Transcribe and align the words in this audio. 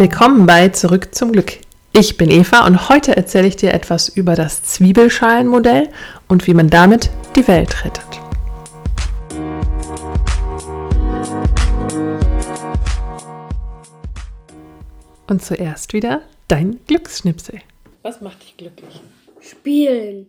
Willkommen 0.00 0.46
bei 0.46 0.70
Zurück 0.70 1.14
zum 1.14 1.30
Glück. 1.30 1.58
Ich 1.92 2.16
bin 2.16 2.30
Eva 2.30 2.64
und 2.64 2.88
heute 2.88 3.18
erzähle 3.18 3.46
ich 3.46 3.56
dir 3.56 3.74
etwas 3.74 4.08
über 4.08 4.34
das 4.34 4.62
Zwiebelschalenmodell 4.62 5.90
und 6.26 6.46
wie 6.46 6.54
man 6.54 6.70
damit 6.70 7.10
die 7.36 7.46
Welt 7.46 7.84
rettet. 7.84 8.06
Und 15.28 15.44
zuerst 15.44 15.92
wieder 15.92 16.22
dein 16.48 16.80
Glücksschnipsel. 16.86 17.60
Was 18.00 18.22
macht 18.22 18.40
dich 18.40 18.56
glücklich? 18.56 19.02
Spielen. 19.42 20.28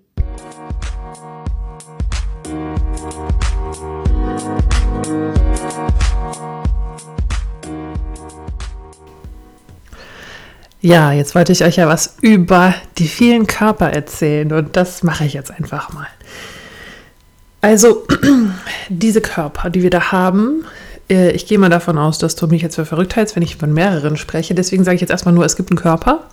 Ja, 10.81 11.11
jetzt 11.11 11.35
wollte 11.35 11.51
ich 11.51 11.63
euch 11.63 11.75
ja 11.75 11.87
was 11.87 12.15
über 12.21 12.73
die 12.97 13.07
vielen 13.07 13.45
Körper 13.45 13.91
erzählen 13.91 14.51
und 14.51 14.75
das 14.75 15.03
mache 15.03 15.25
ich 15.25 15.33
jetzt 15.33 15.51
einfach 15.51 15.93
mal. 15.93 16.07
Also, 17.61 18.07
diese 18.89 19.21
Körper, 19.21 19.69
die 19.69 19.83
wir 19.83 19.91
da 19.91 20.11
haben, 20.11 20.65
äh, 21.07 21.31
ich 21.31 21.45
gehe 21.45 21.59
mal 21.59 21.69
davon 21.69 21.99
aus, 21.99 22.17
dass 22.17 22.35
du 22.35 22.47
mich 22.47 22.63
jetzt 22.63 22.75
für 22.75 22.85
verrückt 22.85 23.15
hältst, 23.15 23.35
wenn 23.35 23.43
ich 23.43 23.57
von 23.57 23.71
mehreren 23.71 24.17
spreche. 24.17 24.55
Deswegen 24.55 24.83
sage 24.83 24.95
ich 24.95 25.01
jetzt 25.01 25.11
erstmal 25.11 25.35
nur, 25.35 25.45
es 25.45 25.55
gibt 25.55 25.69
einen 25.69 25.77
Körper. 25.77 26.23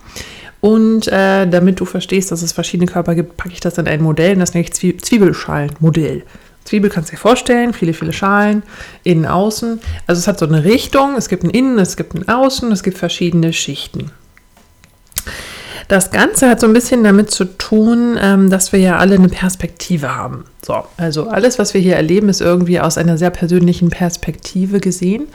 Und 0.60 1.06
äh, 1.08 1.46
damit 1.46 1.78
du 1.78 1.84
verstehst, 1.84 2.32
dass 2.32 2.40
es 2.40 2.52
verschiedene 2.52 2.90
Körper 2.90 3.14
gibt, 3.14 3.36
packe 3.36 3.52
ich 3.52 3.60
das 3.60 3.76
in 3.76 3.86
ein 3.86 4.02
Modell 4.02 4.32
und 4.32 4.40
das 4.40 4.54
nenne 4.54 4.64
ich 4.64 4.72
Zwie 4.72 4.96
Zwiebelschalenmodell. 4.96 6.24
Zwiebel 6.64 6.90
kannst 6.90 7.10
du 7.10 7.16
dir 7.16 7.20
vorstellen, 7.20 7.74
viele, 7.74 7.92
viele 7.92 8.12
Schalen, 8.12 8.62
innen, 9.04 9.26
außen. 9.26 9.80
Also 10.06 10.18
es 10.18 10.26
hat 10.26 10.38
so 10.38 10.46
eine 10.46 10.64
Richtung, 10.64 11.16
es 11.16 11.28
gibt 11.28 11.44
ein 11.44 11.50
Innen, 11.50 11.78
es 11.78 11.96
gibt 11.96 12.14
ein 12.14 12.28
Außen, 12.28 12.72
es 12.72 12.82
gibt 12.82 12.98
verschiedene 12.98 13.52
Schichten. 13.52 14.10
Das 15.88 16.10
Ganze 16.10 16.50
hat 16.50 16.60
so 16.60 16.66
ein 16.66 16.74
bisschen 16.74 17.02
damit 17.02 17.30
zu 17.30 17.46
tun, 17.46 18.18
ähm, 18.20 18.50
dass 18.50 18.72
wir 18.72 18.78
ja 18.78 18.98
alle 18.98 19.14
eine 19.14 19.30
Perspektive 19.30 20.14
haben. 20.14 20.44
So, 20.64 20.84
also 20.98 21.28
alles, 21.28 21.58
was 21.58 21.72
wir 21.72 21.80
hier 21.80 21.96
erleben, 21.96 22.28
ist 22.28 22.42
irgendwie 22.42 22.78
aus 22.78 22.98
einer 22.98 23.16
sehr 23.16 23.30
persönlichen 23.30 23.88
Perspektive 23.88 24.80
gesehen. 24.80 25.28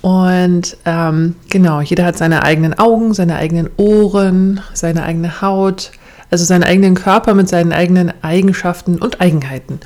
Und 0.00 0.76
ähm, 0.84 1.34
genau, 1.50 1.80
jeder 1.80 2.04
hat 2.04 2.16
seine 2.16 2.44
eigenen 2.44 2.78
Augen, 2.78 3.12
seine 3.12 3.36
eigenen 3.36 3.70
Ohren, 3.76 4.60
seine 4.72 5.02
eigene 5.02 5.42
Haut, 5.42 5.90
also 6.30 6.44
seinen 6.44 6.64
eigenen 6.64 6.94
Körper 6.94 7.34
mit 7.34 7.48
seinen 7.48 7.72
eigenen 7.72 8.12
Eigenschaften 8.22 8.98
und 8.98 9.20
Eigenheiten. 9.20 9.80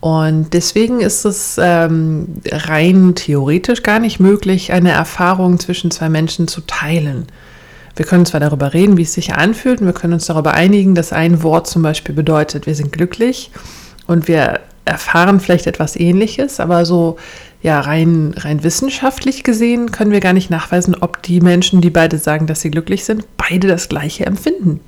Und 0.00 0.54
deswegen 0.54 1.00
ist 1.00 1.24
es 1.24 1.58
ähm, 1.62 2.40
rein 2.50 3.14
theoretisch 3.14 3.82
gar 3.82 3.98
nicht 3.98 4.20
möglich, 4.20 4.72
eine 4.72 4.92
Erfahrung 4.92 5.58
zwischen 5.58 5.90
zwei 5.90 6.08
Menschen 6.08 6.48
zu 6.48 6.62
teilen. 6.62 7.26
Wir 8.00 8.06
können 8.06 8.24
zwar 8.24 8.40
darüber 8.40 8.72
reden, 8.72 8.96
wie 8.96 9.02
es 9.02 9.12
sich 9.12 9.34
anfühlt, 9.34 9.82
und 9.82 9.86
wir 9.86 9.92
können 9.92 10.14
uns 10.14 10.24
darüber 10.24 10.54
einigen, 10.54 10.94
dass 10.94 11.12
ein 11.12 11.42
Wort 11.42 11.66
zum 11.66 11.82
Beispiel 11.82 12.14
bedeutet, 12.14 12.64
wir 12.64 12.74
sind 12.74 12.92
glücklich 12.92 13.50
und 14.06 14.26
wir 14.26 14.60
erfahren 14.86 15.38
vielleicht 15.38 15.66
etwas 15.66 15.96
Ähnliches, 15.96 16.60
aber 16.60 16.86
so 16.86 17.18
ja 17.60 17.78
rein, 17.78 18.32
rein 18.38 18.64
wissenschaftlich 18.64 19.44
gesehen 19.44 19.92
können 19.92 20.12
wir 20.12 20.20
gar 20.20 20.32
nicht 20.32 20.48
nachweisen, 20.48 20.96
ob 20.98 21.22
die 21.22 21.42
Menschen, 21.42 21.82
die 21.82 21.90
beide 21.90 22.16
sagen, 22.16 22.46
dass 22.46 22.62
sie 22.62 22.70
glücklich 22.70 23.04
sind, 23.04 23.26
beide 23.36 23.68
das 23.68 23.90
Gleiche 23.90 24.24
empfinden. 24.24 24.80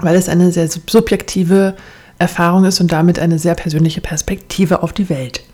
Weil 0.00 0.16
es 0.16 0.28
eine 0.28 0.50
sehr 0.50 0.66
subjektive 0.68 1.76
Erfahrung 2.18 2.64
ist 2.64 2.80
und 2.80 2.90
damit 2.90 3.20
eine 3.20 3.38
sehr 3.38 3.54
persönliche 3.54 4.00
Perspektive 4.00 4.82
auf 4.82 4.92
die 4.92 5.08
Welt. 5.10 5.44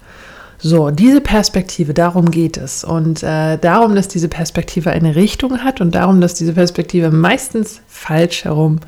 So, 0.62 0.90
diese 0.90 1.22
Perspektive, 1.22 1.94
darum 1.94 2.30
geht 2.30 2.58
es. 2.58 2.84
Und 2.84 3.22
äh, 3.22 3.56
darum, 3.56 3.94
dass 3.94 4.08
diese 4.08 4.28
Perspektive 4.28 4.90
eine 4.90 5.16
Richtung 5.16 5.64
hat 5.64 5.80
und 5.80 5.94
darum, 5.94 6.20
dass 6.20 6.34
diese 6.34 6.52
Perspektive 6.52 7.10
meistens 7.10 7.80
falsch 7.88 8.44
herum 8.44 8.80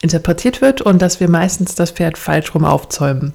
interpretiert 0.00 0.60
wird 0.60 0.80
und 0.80 1.02
dass 1.02 1.18
wir 1.18 1.28
meistens 1.28 1.74
das 1.74 1.90
Pferd 1.90 2.18
falsch 2.18 2.54
rum 2.54 2.64
aufzäumen. 2.64 3.32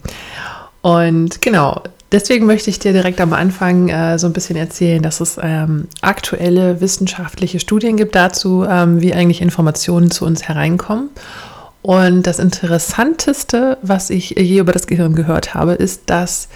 Und 0.81 1.42
genau, 1.42 1.81
deswegen 2.12 2.46
möchte 2.46 2.69
ich 2.69 2.80
dir 2.80 2.94
direkt 2.94 3.19
am 3.19 3.34
Anfang 3.34 3.90
äh, 3.90 4.18
so 4.18 4.28
ein 4.28 4.34
bisschen 4.34 4.56
erzählen, 4.56 5.02
dass 5.02 5.19
es 5.19 5.38
ähm, 5.42 5.88
aktuelle 6.02 6.80
wissenschaftliche 6.80 7.59
Studien 7.59 7.97
gibt 7.97 8.16
dazu, 8.16 8.66
ähm, 8.69 9.02
wie 9.02 9.13
eigentlich 9.13 9.42
Informationen 9.42 10.09
zu 10.09 10.25
uns 10.25 10.47
hereinkommen. 10.47 11.09
Und 11.81 12.28
das 12.28 12.40
Interessanteste, 12.40 13.78
was 13.81 14.09
ich 14.09 14.31
je 14.31 14.59
über 14.59 14.72
das 14.72 14.88
Gehirn 14.88 15.16
gehört 15.16 15.53
habe, 15.53 15.74
ist, 15.74 16.03
dass 16.09 16.47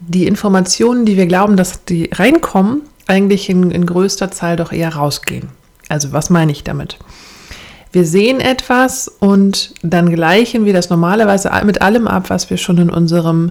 die 0.00 0.26
Informationen, 0.26 1.04
die 1.04 1.16
wir 1.16 1.26
glauben, 1.26 1.56
dass 1.56 1.84
die 1.84 2.10
reinkommen, 2.12 2.82
eigentlich 3.06 3.50
in, 3.50 3.70
in 3.70 3.86
größter 3.86 4.30
Zahl 4.30 4.56
doch 4.56 4.72
eher 4.72 4.94
rausgehen. 4.94 5.48
Also 5.88 6.12
was 6.12 6.30
meine 6.30 6.52
ich 6.52 6.64
damit? 6.64 6.98
Wir 7.92 8.04
sehen 8.04 8.40
etwas 8.40 9.08
und 9.08 9.74
dann 9.82 10.14
gleichen 10.14 10.64
wir 10.64 10.72
das 10.72 10.90
normalerweise 10.90 11.50
mit 11.64 11.82
allem 11.82 12.06
ab, 12.06 12.30
was 12.30 12.48
wir 12.48 12.56
schon 12.56 12.78
in 12.78 12.90
unserem 12.90 13.50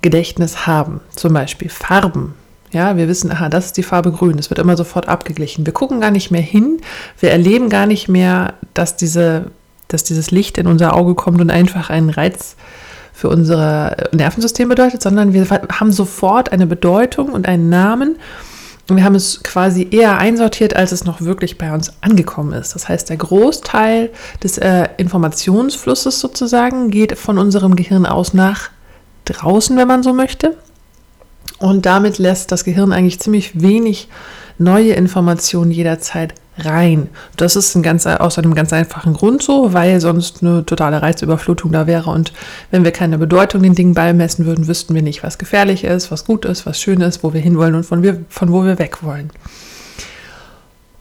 Gedächtnis 0.00 0.66
haben. 0.66 1.00
Zum 1.14 1.34
Beispiel 1.34 1.68
Farben. 1.68 2.34
Ja, 2.72 2.96
wir 2.96 3.08
wissen, 3.08 3.30
aha, 3.30 3.48
das 3.50 3.66
ist 3.66 3.76
die 3.76 3.82
Farbe 3.82 4.10
grün. 4.10 4.36
Das 4.36 4.50
wird 4.50 4.58
immer 4.58 4.76
sofort 4.76 5.06
abgeglichen. 5.06 5.66
Wir 5.66 5.74
gucken 5.74 6.00
gar 6.00 6.10
nicht 6.10 6.30
mehr 6.30 6.42
hin. 6.42 6.80
Wir 7.20 7.30
erleben 7.30 7.68
gar 7.68 7.86
nicht 7.86 8.08
mehr, 8.08 8.54
dass, 8.72 8.96
diese, 8.96 9.50
dass 9.88 10.02
dieses 10.02 10.30
Licht 10.30 10.56
in 10.56 10.66
unser 10.66 10.94
Auge 10.94 11.14
kommt 11.14 11.40
und 11.40 11.50
einfach 11.50 11.90
einen 11.90 12.10
Reiz 12.10 12.56
für 13.14 13.28
unser 13.28 13.96
Nervensystem 14.12 14.68
bedeutet, 14.68 15.00
sondern 15.00 15.32
wir 15.32 15.48
haben 15.48 15.92
sofort 15.92 16.50
eine 16.50 16.66
Bedeutung 16.66 17.28
und 17.30 17.46
einen 17.46 17.68
Namen. 17.68 18.16
Und 18.90 18.96
wir 18.96 19.04
haben 19.04 19.14
es 19.14 19.42
quasi 19.42 19.88
eher 19.90 20.18
einsortiert, 20.18 20.76
als 20.76 20.92
es 20.92 21.04
noch 21.04 21.22
wirklich 21.22 21.56
bei 21.56 21.72
uns 21.72 21.92
angekommen 22.02 22.52
ist. 22.52 22.74
Das 22.74 22.88
heißt, 22.88 23.08
der 23.08 23.16
Großteil 23.16 24.10
des 24.42 24.58
äh, 24.58 24.88
Informationsflusses 24.98 26.20
sozusagen 26.20 26.90
geht 26.90 27.16
von 27.16 27.38
unserem 27.38 27.76
Gehirn 27.76 28.04
aus 28.04 28.34
nach 28.34 28.70
draußen, 29.26 29.76
wenn 29.76 29.88
man 29.88 30.02
so 30.02 30.12
möchte. 30.12 30.56
Und 31.60 31.86
damit 31.86 32.18
lässt 32.18 32.52
das 32.52 32.64
Gehirn 32.64 32.92
eigentlich 32.92 33.20
ziemlich 33.20 33.62
wenig 33.62 34.08
neue 34.58 34.92
Informationen 34.92 35.70
jederzeit 35.70 36.34
rein. 36.58 37.08
Das 37.36 37.56
ist 37.56 37.74
ein 37.74 37.82
ganz, 37.82 38.06
aus 38.06 38.38
einem 38.38 38.54
ganz 38.54 38.72
einfachen 38.72 39.14
Grund 39.14 39.42
so, 39.42 39.72
weil 39.72 40.00
sonst 40.00 40.42
eine 40.42 40.64
totale 40.64 41.02
Reizüberflutung 41.02 41.72
da 41.72 41.86
wäre. 41.86 42.10
Und 42.10 42.32
wenn 42.70 42.84
wir 42.84 42.92
keine 42.92 43.18
Bedeutung 43.18 43.62
den 43.62 43.74
Dingen 43.74 43.94
beimessen 43.94 44.46
würden, 44.46 44.68
wüssten 44.68 44.94
wir 44.94 45.02
nicht, 45.02 45.22
was 45.22 45.38
gefährlich 45.38 45.84
ist, 45.84 46.10
was 46.10 46.24
gut 46.24 46.44
ist, 46.44 46.66
was 46.66 46.80
schön 46.80 47.00
ist, 47.00 47.22
wo 47.22 47.32
wir 47.32 47.40
hinwollen 47.40 47.74
und 47.74 47.84
von, 47.84 48.02
wir, 48.02 48.24
von 48.28 48.52
wo 48.52 48.64
wir 48.64 48.78
weg 48.78 49.02
wollen. 49.02 49.30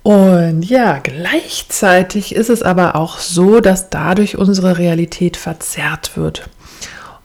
Und 0.04 0.64
ja, 0.64 1.00
gleichzeitig 1.00 2.36
ist 2.36 2.50
es 2.50 2.62
aber 2.62 2.96
auch 2.96 3.20
so, 3.20 3.62
dass 3.62 3.90
dadurch 3.90 4.38
unsere 4.38 4.78
Realität 4.78 5.38
verzerrt 5.38 6.18
wird. 6.18 6.50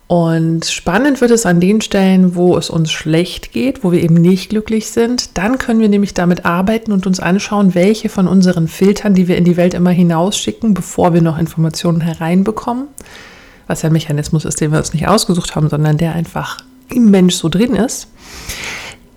Und 0.09 0.65
spannend 0.65 1.21
wird 1.21 1.29
es 1.29 1.45
an 1.45 1.59
den 1.59 1.81
Stellen, 1.81 2.33
wo 2.33 2.57
es 2.57 2.71
uns 2.71 2.91
schlecht 2.91 3.51
geht, 3.51 3.83
wo 3.83 3.91
wir 3.91 4.01
eben 4.01 4.15
nicht 4.15 4.49
glücklich 4.49 4.87
sind. 4.87 5.37
Dann 5.37 5.59
können 5.59 5.81
wir 5.81 5.87
nämlich 5.87 6.15
damit 6.15 6.45
arbeiten 6.45 6.91
und 6.91 7.05
uns 7.05 7.19
anschauen, 7.19 7.75
welche 7.75 8.09
von 8.09 8.27
unseren 8.27 8.67
Filtern, 8.67 9.13
die 9.13 9.27
wir 9.27 9.37
in 9.37 9.43
die 9.43 9.55
Welt 9.55 9.75
immer 9.75 9.91
hinausschicken, 9.91 10.73
bevor 10.73 11.13
wir 11.13 11.21
noch 11.21 11.37
Informationen 11.37 12.01
hereinbekommen, 12.01 12.87
was 13.67 13.83
ja 13.83 13.89
ein 13.89 13.93
Mechanismus 13.93 14.45
ist, 14.45 14.59
den 14.59 14.71
wir 14.71 14.79
uns 14.79 14.93
nicht 14.93 15.07
ausgesucht 15.07 15.55
haben, 15.55 15.69
sondern 15.69 15.97
der 15.97 16.15
einfach 16.15 16.57
im 16.89 17.11
Mensch 17.11 17.35
so 17.35 17.47
drin 17.47 17.75
ist. 17.75 18.07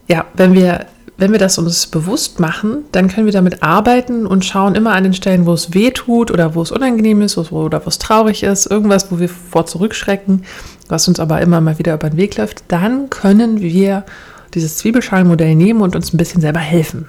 Ja, 0.09 0.27
wenn 0.35 0.53
wir 0.53 0.85
wenn 1.23 1.31
wir 1.31 1.39
das 1.39 1.57
uns 1.57 1.87
bewusst 1.87 2.41
machen, 2.41 2.85
dann 2.91 3.07
können 3.07 3.27
wir 3.27 3.33
damit 3.33 3.63
arbeiten 3.63 4.27
und 4.27 4.45
schauen 4.45 4.75
immer 4.75 4.93
an 4.95 5.05
den 5.05 5.15
Stellen, 5.15 5.47
wo 5.47 5.53
es 5.53 5.73
weh 5.73 5.93
tut 5.93 6.33
oder 6.33 6.57
wo 6.57 6.63
es 6.63 6.73
unangenehm 6.73 7.23
ist 7.23 7.39
oder 7.39 7.81
wo 7.85 7.89
es 7.89 7.99
traurig 7.99 8.43
ist, 8.43 8.67
irgendwas, 8.67 9.13
wo 9.13 9.21
wir 9.21 9.29
vor 9.29 9.65
zurückschrecken, 9.65 10.45
was 10.89 11.07
uns 11.07 11.21
aber 11.21 11.41
immer 11.41 11.61
mal 11.61 11.79
wieder 11.79 11.95
über 11.95 12.11
den 12.11 12.17
Weg 12.17 12.37
läuft, 12.39 12.65
dann 12.67 13.09
können 13.09 13.61
wir 13.61 14.05
dieses 14.55 14.79
Zwiebelschalenmodell 14.79 15.55
nehmen 15.55 15.81
und 15.81 15.95
uns 15.95 16.13
ein 16.13 16.17
bisschen 16.17 16.41
selber 16.41 16.59
helfen. 16.59 17.07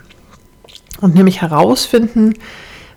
Und 1.01 1.15
nämlich 1.15 1.41
herausfinden, 1.41 2.35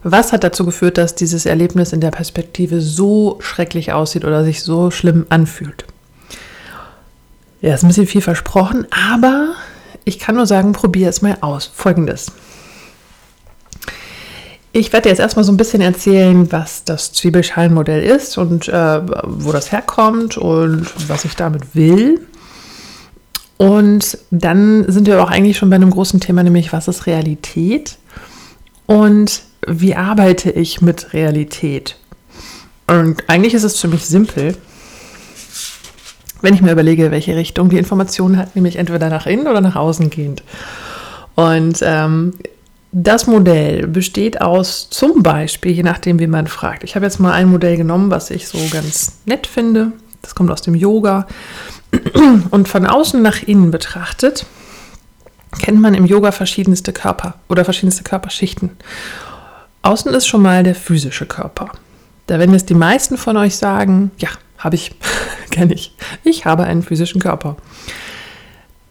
was 0.02 0.34
hat 0.34 0.44
dazu 0.44 0.66
geführt, 0.66 0.98
dass 0.98 1.14
dieses 1.14 1.46
Erlebnis 1.46 1.94
in 1.94 2.02
der 2.02 2.10
Perspektive 2.10 2.82
so 2.82 3.38
schrecklich 3.40 3.90
aussieht 3.90 4.26
oder 4.26 4.44
sich 4.44 4.62
so 4.62 4.90
schlimm 4.90 5.24
anfühlt. 5.30 5.86
Ja, 7.62 7.72
ist 7.72 7.84
ein 7.84 7.88
bisschen 7.88 8.06
viel 8.06 8.20
versprochen, 8.20 8.86
aber 8.90 9.54
ich 10.06 10.20
kann 10.20 10.36
nur 10.36 10.46
sagen, 10.46 10.72
probiere 10.72 11.10
es 11.10 11.20
mal 11.20 11.36
aus. 11.40 11.70
Folgendes. 11.74 12.28
Ich 14.72 14.92
werde 14.92 15.08
jetzt 15.08 15.18
erstmal 15.18 15.44
so 15.44 15.52
ein 15.52 15.56
bisschen 15.56 15.80
erzählen, 15.80 16.50
was 16.52 16.84
das 16.84 17.12
Zwiebelschalenmodell 17.12 18.02
ist 18.02 18.38
und 18.38 18.68
äh, 18.68 19.00
wo 19.24 19.50
das 19.50 19.72
herkommt 19.72 20.38
und 20.38 20.86
was 21.08 21.24
ich 21.24 21.34
damit 21.34 21.74
will. 21.74 22.20
Und 23.56 24.18
dann 24.30 24.84
sind 24.90 25.08
wir 25.08 25.22
auch 25.22 25.30
eigentlich 25.30 25.56
schon 25.56 25.70
bei 25.70 25.76
einem 25.76 25.90
großen 25.90 26.20
Thema, 26.20 26.42
nämlich 26.42 26.72
was 26.72 26.88
ist 26.88 27.06
Realität 27.06 27.96
und 28.84 29.42
wie 29.66 29.96
arbeite 29.96 30.50
ich 30.50 30.82
mit 30.82 31.14
Realität. 31.14 31.96
Und 32.86 33.24
eigentlich 33.28 33.54
ist 33.54 33.64
es 33.64 33.78
ziemlich 33.78 34.06
simpel 34.06 34.56
wenn 36.42 36.54
ich 36.54 36.62
mir 36.62 36.72
überlege, 36.72 37.10
welche 37.10 37.36
Richtung 37.36 37.68
die 37.68 37.78
Information 37.78 38.36
hat, 38.36 38.54
nämlich 38.54 38.76
entweder 38.76 39.08
nach 39.08 39.26
innen 39.26 39.46
oder 39.46 39.60
nach 39.60 39.76
außen 39.76 40.10
gehend. 40.10 40.42
Und 41.34 41.78
ähm, 41.82 42.34
das 42.92 43.26
Modell 43.26 43.86
besteht 43.86 44.40
aus 44.40 44.88
zum 44.90 45.22
Beispiel, 45.22 45.72
je 45.72 45.82
nachdem, 45.82 46.18
wie 46.18 46.26
man 46.26 46.46
fragt. 46.46 46.84
Ich 46.84 46.94
habe 46.94 47.04
jetzt 47.04 47.20
mal 47.20 47.32
ein 47.32 47.48
Modell 47.48 47.76
genommen, 47.76 48.10
was 48.10 48.30
ich 48.30 48.48
so 48.48 48.58
ganz 48.70 49.18
nett 49.26 49.46
finde. 49.46 49.92
Das 50.22 50.34
kommt 50.34 50.50
aus 50.50 50.62
dem 50.62 50.74
Yoga. 50.74 51.26
Und 52.50 52.68
von 52.68 52.86
außen 52.86 53.20
nach 53.20 53.42
innen 53.42 53.70
betrachtet, 53.70 54.46
kennt 55.60 55.80
man 55.80 55.94
im 55.94 56.06
Yoga 56.06 56.32
verschiedenste 56.32 56.92
Körper 56.92 57.34
oder 57.48 57.64
verschiedenste 57.64 58.02
Körperschichten. 58.02 58.70
Außen 59.82 60.12
ist 60.14 60.26
schon 60.26 60.42
mal 60.42 60.62
der 60.62 60.74
physische 60.74 61.26
Körper. 61.26 61.70
Da 62.26 62.38
werden 62.38 62.52
jetzt 62.52 62.70
die 62.70 62.74
meisten 62.74 63.16
von 63.16 63.36
euch 63.36 63.56
sagen, 63.56 64.10
ja, 64.18 64.30
habe 64.58 64.76
ich, 64.76 64.92
kenne 65.50 65.74
ich. 65.74 65.94
Ich 66.24 66.44
habe 66.44 66.64
einen 66.64 66.82
physischen 66.82 67.20
Körper. 67.20 67.56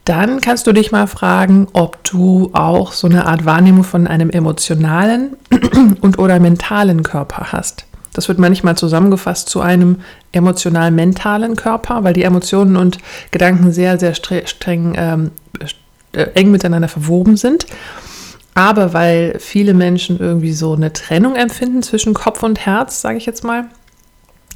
Dann 0.06 0.40
kannst 0.40 0.68
du 0.68 0.72
dich 0.72 0.92
mal 0.92 1.08
fragen, 1.08 1.68
ob 1.74 2.04
du 2.04 2.52
auch 2.54 2.92
so 2.92 3.08
eine 3.08 3.26
Art 3.26 3.46
Wahrnehmung 3.46 3.84
von 3.84 4.06
einem 4.06 4.30
emotionalen 4.30 5.36
und 6.02 6.20
oder 6.20 6.40
mentalen 6.40 7.02
Körper 7.02 7.52
hast. 7.52 7.86
Das 8.14 8.28
wird 8.30 8.40
manchmal 8.40 8.78
zusammengefasst 8.78 9.50
zu 9.50 9.62
einem 9.62 9.98
emotional-mentalen 10.32 11.56
Körper, 11.56 12.04
weil 12.04 12.14
die 12.14 12.24
Emotionen 12.24 12.78
und 12.78 13.00
Gedanken 13.32 13.72
sehr, 13.72 14.00
sehr 14.00 14.14
streng 14.14 14.94
ähm, 14.96 15.32
äh, 16.14 16.24
eng 16.36 16.52
miteinander 16.52 16.88
verwoben 16.88 17.36
sind. 17.36 17.66
Aber 18.54 18.94
weil 18.94 19.36
viele 19.40 19.74
Menschen 19.74 20.18
irgendwie 20.18 20.54
so 20.54 20.74
eine 20.74 20.94
Trennung 20.94 21.36
empfinden 21.36 21.84
zwischen 21.84 22.14
Kopf 22.14 22.42
und 22.42 22.66
Herz, 22.66 23.02
sage 23.02 23.18
ich 23.18 23.26
jetzt 23.26 23.44
mal, 23.44 23.66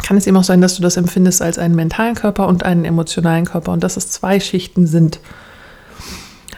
kann 0.04 0.18
es 0.18 0.28
eben 0.28 0.38
auch 0.38 0.44
sein, 0.44 0.62
dass 0.62 0.76
du 0.76 0.82
das 0.82 0.98
empfindest 0.98 1.42
als 1.42 1.58
einen 1.58 1.76
mentalen 1.76 2.16
Körper 2.16 2.48
und 2.48 2.64
einen 2.64 2.86
emotionalen 2.86 3.46
Körper 3.46 3.72
und 3.72 3.84
dass 3.84 3.98
es 3.98 4.10
zwei 4.10 4.40
Schichten 4.40 4.88
sind. 4.88 5.20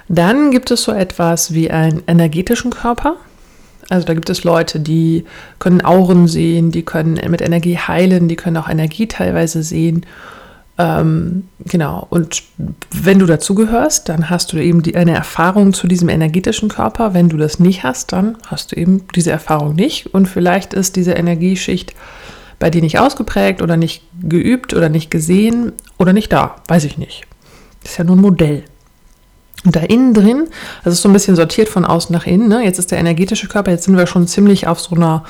Dann 0.08 0.52
gibt 0.52 0.72
es 0.72 0.84
so 0.84 0.92
etwas 0.92 1.54
wie 1.54 1.72
einen 1.72 2.04
energetischen 2.08 2.72
Körper. 2.72 3.16
Also 3.90 4.06
da 4.06 4.14
gibt 4.14 4.30
es 4.30 4.44
Leute, 4.44 4.80
die 4.80 5.26
können 5.60 5.82
Auren 5.82 6.28
sehen, 6.28 6.72
die 6.72 6.84
können 6.84 7.20
mit 7.30 7.42
Energie 7.42 7.78
heilen, 7.78 8.28
die 8.28 8.36
können 8.36 8.58
auch 8.58 8.70
Energie 8.70 9.08
teilweise 9.08 9.64
sehen. 9.64 10.06
Ähm, 10.78 11.44
genau, 11.66 12.08
und 12.10 12.44
wenn 12.92 13.20
du 13.20 13.26
dazugehörst, 13.26 14.08
dann 14.10 14.30
hast 14.30 14.54
du 14.54 14.58
eben 14.58 14.82
die, 14.82 14.96
eine 14.96 15.14
Erfahrung 15.14 15.74
zu 15.74 15.88
diesem 15.88 16.10
energetischen 16.10 16.70
Körper. 16.70 17.14
Wenn 17.14 17.30
du 17.30 17.38
das 17.38 17.60
nicht 17.60 17.84
hast, 17.84 18.14
dann 18.14 18.38
hast 18.48 18.72
du 18.72 18.78
eben 18.78 19.06
diese 19.16 19.32
Erfahrung 19.32 19.76
nicht. 19.76 20.14
Und 20.14 20.28
vielleicht 20.28 20.74
ist 20.74 20.96
diese 20.96 21.12
Energieschicht 21.12 21.94
bei 22.62 22.70
dir 22.70 22.82
nicht 22.82 23.00
ausgeprägt 23.00 23.62
oder 23.62 23.76
nicht 23.76 24.04
geübt 24.24 24.74
oder 24.74 24.88
nicht 24.88 25.12
gesehen 25.12 25.74
oder 25.98 26.14
nicht 26.14 26.32
da. 26.32 26.56
Weiß 26.68 26.86
ich 26.86 26.98
nicht. 26.98 27.24
Ist 27.84 27.98
ja 27.98 28.06
nur 28.06 28.16
ein 28.16 28.22
Modell. 28.22 28.64
Und 29.66 29.76
da 29.76 29.82
innen 29.82 30.14
drin, 30.14 30.48
das 30.84 30.94
ist 30.94 31.02
so 31.02 31.10
ein 31.10 31.14
bisschen 31.14 31.36
sortiert 31.36 31.68
von 31.70 31.86
außen 31.86 32.14
nach 32.14 32.26
innen. 32.26 32.48
Ne? 32.48 32.64
Jetzt 32.64 32.80
ist 32.80 32.92
der 32.92 33.00
energetische 33.00 33.48
Körper, 33.48 33.72
jetzt 33.72 33.84
sind 33.84 33.98
wir 33.98 34.08
schon 34.08 34.28
ziemlich 34.28 34.68
auf 34.68 34.80
so 34.80 34.96
einer 34.96 35.26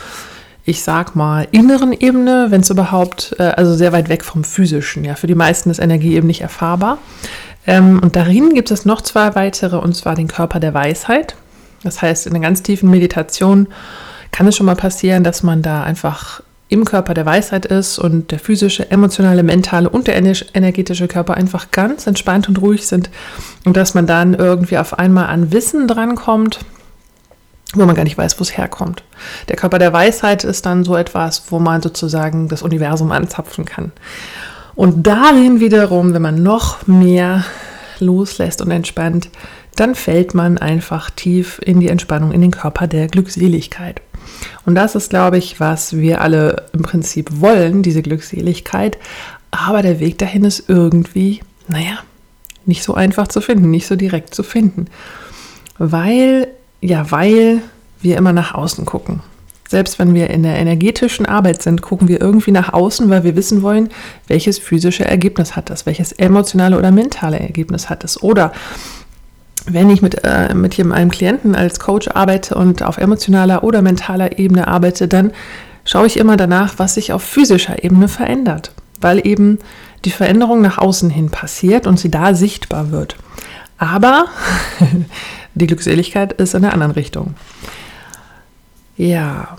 ich 0.64 0.84
sag 0.84 1.16
mal, 1.16 1.48
inneren 1.52 1.92
Ebene, 1.92 2.48
wenn 2.50 2.62
es 2.62 2.70
überhaupt, 2.70 3.36
äh, 3.40 3.44
also 3.44 3.74
sehr 3.74 3.94
weit 3.94 4.10
weg 4.10 4.24
vom 4.24 4.44
physischen. 4.44 5.04
Ja, 5.04 5.16
für 5.16 5.26
die 5.26 5.36
meisten 5.36 5.72
ist 5.72 5.80
Energie 5.80 6.16
eben 6.16 6.28
nicht 6.28 6.42
erfahrbar. 6.42 7.00
Ähm, 7.66 8.00
und 8.00 8.16
darin 8.16 8.54
gibt 8.54 8.70
es 8.70 8.86
noch 8.86 9.02
zwei 9.02 9.34
weitere, 9.34 9.78
und 9.78 9.96
zwar 9.96 10.14
den 10.14 10.28
Körper 10.28 10.60
der 10.60 10.76
Weisheit. 10.76 11.36
Das 11.84 12.02
heißt, 12.02 12.28
in 12.28 12.34
einer 12.34 12.46
ganz 12.46 12.62
tiefen 12.62 12.92
Meditation 12.92 13.68
kann 14.32 14.48
es 14.48 14.56
schon 14.56 14.68
mal 14.68 14.76
passieren, 14.76 15.24
dass 15.24 15.42
man 15.42 15.64
da 15.64 15.84
einfach 15.84 16.44
im 16.72 16.86
Körper 16.86 17.14
der 17.14 17.26
Weisheit 17.26 17.66
ist 17.66 18.00
und 18.00 18.32
der 18.32 18.40
physische, 18.40 18.90
emotionale, 18.90 19.44
mentale 19.44 19.90
und 19.90 20.08
der 20.08 20.16
energetische 20.16 21.10
Körper 21.10 21.36
einfach 21.36 21.70
ganz 21.72 22.08
entspannt 22.08 22.48
und 22.48 22.62
ruhig 22.62 22.88
sind 22.88 23.10
und 23.66 23.76
dass 23.76 23.94
man 23.94 24.08
dann 24.08 24.34
irgendwie 24.34 24.78
auf 24.78 24.98
einmal 24.98 25.28
an 25.28 25.52
Wissen 25.52 25.90
drankommt, 25.90 26.60
wo 27.74 27.86
man 27.86 27.94
gar 27.94 28.06
nicht 28.06 28.18
weiß, 28.18 28.40
wo 28.40 28.44
es 28.44 28.58
herkommt. 28.58 29.04
Der 29.50 29.58
Körper 29.58 29.80
der 29.80 29.92
Weisheit 29.92 30.46
ist 30.46 30.66
dann 30.66 30.86
so 30.86 30.96
etwas, 30.96 31.44
wo 31.50 31.60
man 31.60 31.82
sozusagen 31.82 32.48
das 32.48 32.62
Universum 32.62 33.12
anzapfen 33.12 33.66
kann. 33.66 33.92
Und 34.74 35.06
darin 35.06 35.60
wiederum, 35.60 36.14
wenn 36.14 36.22
man 36.22 36.42
noch 36.42 36.88
mehr 36.88 37.44
loslässt 38.00 38.62
und 38.62 38.72
entspannt, 38.72 39.30
dann 39.76 39.94
fällt 39.94 40.34
man 40.34 40.58
einfach 40.58 41.10
tief 41.10 41.60
in 41.66 41.82
die 41.82 41.90
Entspannung, 41.90 42.32
in 42.32 42.40
den 42.40 42.52
Körper 42.52 42.88
der 42.88 43.08
Glückseligkeit. 43.08 44.02
Und 44.66 44.76
das 44.76 44.96
ist, 44.96 45.10
glaube 45.10 45.38
ich, 45.38 45.60
was 45.60 45.98
wir 45.98 46.22
alle 46.22 46.68
im 46.74 46.82
Prinzip 46.82 47.42
wollen, 47.42 47.84
diese 47.84 48.02
Glückseligkeit. 48.02 48.98
Aber 49.52 49.82
der 49.82 50.00
Weg 50.00 50.18
dahin 50.18 50.46
ist 50.46 50.70
irgendwie, 50.70 51.42
naja, 51.68 52.00
nicht 52.66 52.84
so 52.84 52.94
einfach 52.94 53.28
zu 53.28 53.42
finden, 53.42 53.72
nicht 53.72 53.88
so 53.88 53.96
direkt 53.96 54.34
zu 54.34 54.44
finden. 54.44 54.86
Weil 55.78 56.48
ja, 56.82 57.12
weil 57.12 57.62
wir 58.02 58.18
immer 58.18 58.34
nach 58.34 58.54
außen 58.56 58.86
gucken. 58.86 59.22
Selbst 59.70 60.00
wenn 60.00 60.14
wir 60.14 60.30
in 60.30 60.44
der 60.44 60.58
energetischen 60.58 61.26
Arbeit 61.26 61.62
sind, 61.62 61.82
gucken 61.82 62.10
wir 62.10 62.20
irgendwie 62.20 62.52
nach 62.52 62.74
außen, 62.74 63.10
weil 63.10 63.24
wir 63.24 63.38
wissen 63.38 63.62
wollen, 63.62 63.90
welches 64.28 64.60
physische 64.60 65.06
Ergebnis 65.06 65.56
hat 65.56 65.70
das, 65.70 65.86
welches 65.86 66.12
emotionale 66.12 66.78
oder 66.78 66.92
mentale 66.92 67.40
Ergebnis 67.40 67.90
hat 67.90 68.04
es. 68.04 68.22
Oder 68.22 68.52
wenn 69.66 69.90
ich 69.90 70.02
mit, 70.02 70.24
äh, 70.24 70.54
mit 70.54 70.80
einem 70.80 71.12
Klienten 71.12 71.56
als 71.56 71.80
Coach 71.80 72.08
arbeite 72.08 72.56
und 72.56 72.84
auf 72.84 72.98
emotionaler 72.98 73.64
oder 73.64 73.82
mentaler 73.82 74.40
Ebene 74.40 74.68
arbeite, 74.68 75.08
dann 75.08 75.32
schaue 75.86 76.08
ich 76.08 76.18
immer 76.18 76.38
danach, 76.38 76.76
was 76.78 76.96
sich 76.96 77.14
auf 77.14 77.24
physischer 77.24 77.84
Ebene 77.84 78.08
verändert, 78.08 78.72
weil 79.00 79.26
eben 79.26 79.60
die 80.06 80.12
Veränderung 80.12 80.62
nach 80.62 80.78
außen 80.78 81.10
hin 81.10 81.30
passiert 81.30 81.86
und 81.86 82.00
sie 82.00 82.10
da 82.10 82.34
sichtbar 82.34 82.92
wird. 82.92 83.18
Aber 83.78 84.26
Die 85.54 85.68
Glückseligkeit 85.68 86.34
ist 86.34 86.54
in 86.54 86.62
der 86.62 86.74
anderen 86.74 86.94
Richtung. 86.94 87.36
Ja, 88.96 89.58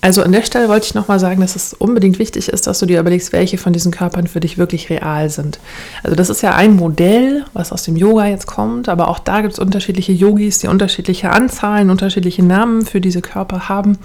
also 0.00 0.22
an 0.22 0.32
der 0.32 0.42
Stelle 0.42 0.68
wollte 0.68 0.86
ich 0.86 0.94
nochmal 0.94 1.20
sagen, 1.20 1.40
dass 1.40 1.54
es 1.54 1.74
unbedingt 1.74 2.18
wichtig 2.18 2.48
ist, 2.48 2.66
dass 2.66 2.78
du 2.78 2.86
dir 2.86 3.00
überlegst, 3.00 3.32
welche 3.32 3.58
von 3.58 3.72
diesen 3.72 3.92
Körpern 3.92 4.26
für 4.26 4.40
dich 4.40 4.58
wirklich 4.58 4.90
real 4.90 5.30
sind. 5.30 5.60
Also 6.02 6.16
das 6.16 6.28
ist 6.28 6.42
ja 6.42 6.54
ein 6.54 6.74
Modell, 6.74 7.44
was 7.52 7.72
aus 7.72 7.84
dem 7.84 7.96
Yoga 7.96 8.26
jetzt 8.26 8.46
kommt, 8.46 8.88
aber 8.88 9.08
auch 9.08 9.18
da 9.18 9.40
gibt 9.40 9.52
es 9.52 9.58
unterschiedliche 9.58 10.12
Yogis, 10.12 10.58
die 10.58 10.66
unterschiedliche 10.66 11.30
Anzahlen, 11.30 11.90
unterschiedliche 11.90 12.42
Namen 12.42 12.84
für 12.84 13.00
diese 13.00 13.22
Körper 13.22 13.68
haben. 13.68 13.98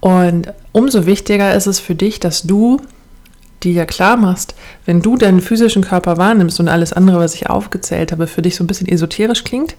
Und 0.00 0.52
umso 0.72 1.06
wichtiger 1.06 1.54
ist 1.54 1.66
es 1.66 1.78
für 1.78 1.94
dich, 1.94 2.18
dass 2.18 2.42
du 2.42 2.80
dir 3.62 3.86
klar 3.86 4.16
machst, 4.16 4.54
wenn 4.86 5.02
du 5.02 5.16
deinen 5.16 5.40
physischen 5.40 5.82
Körper 5.82 6.16
wahrnimmst 6.16 6.58
und 6.60 6.68
alles 6.68 6.92
andere, 6.92 7.20
was 7.20 7.34
ich 7.34 7.48
aufgezählt 7.48 8.10
habe, 8.10 8.26
für 8.26 8.42
dich 8.42 8.56
so 8.56 8.64
ein 8.64 8.66
bisschen 8.66 8.88
esoterisch 8.88 9.44
klingt, 9.44 9.76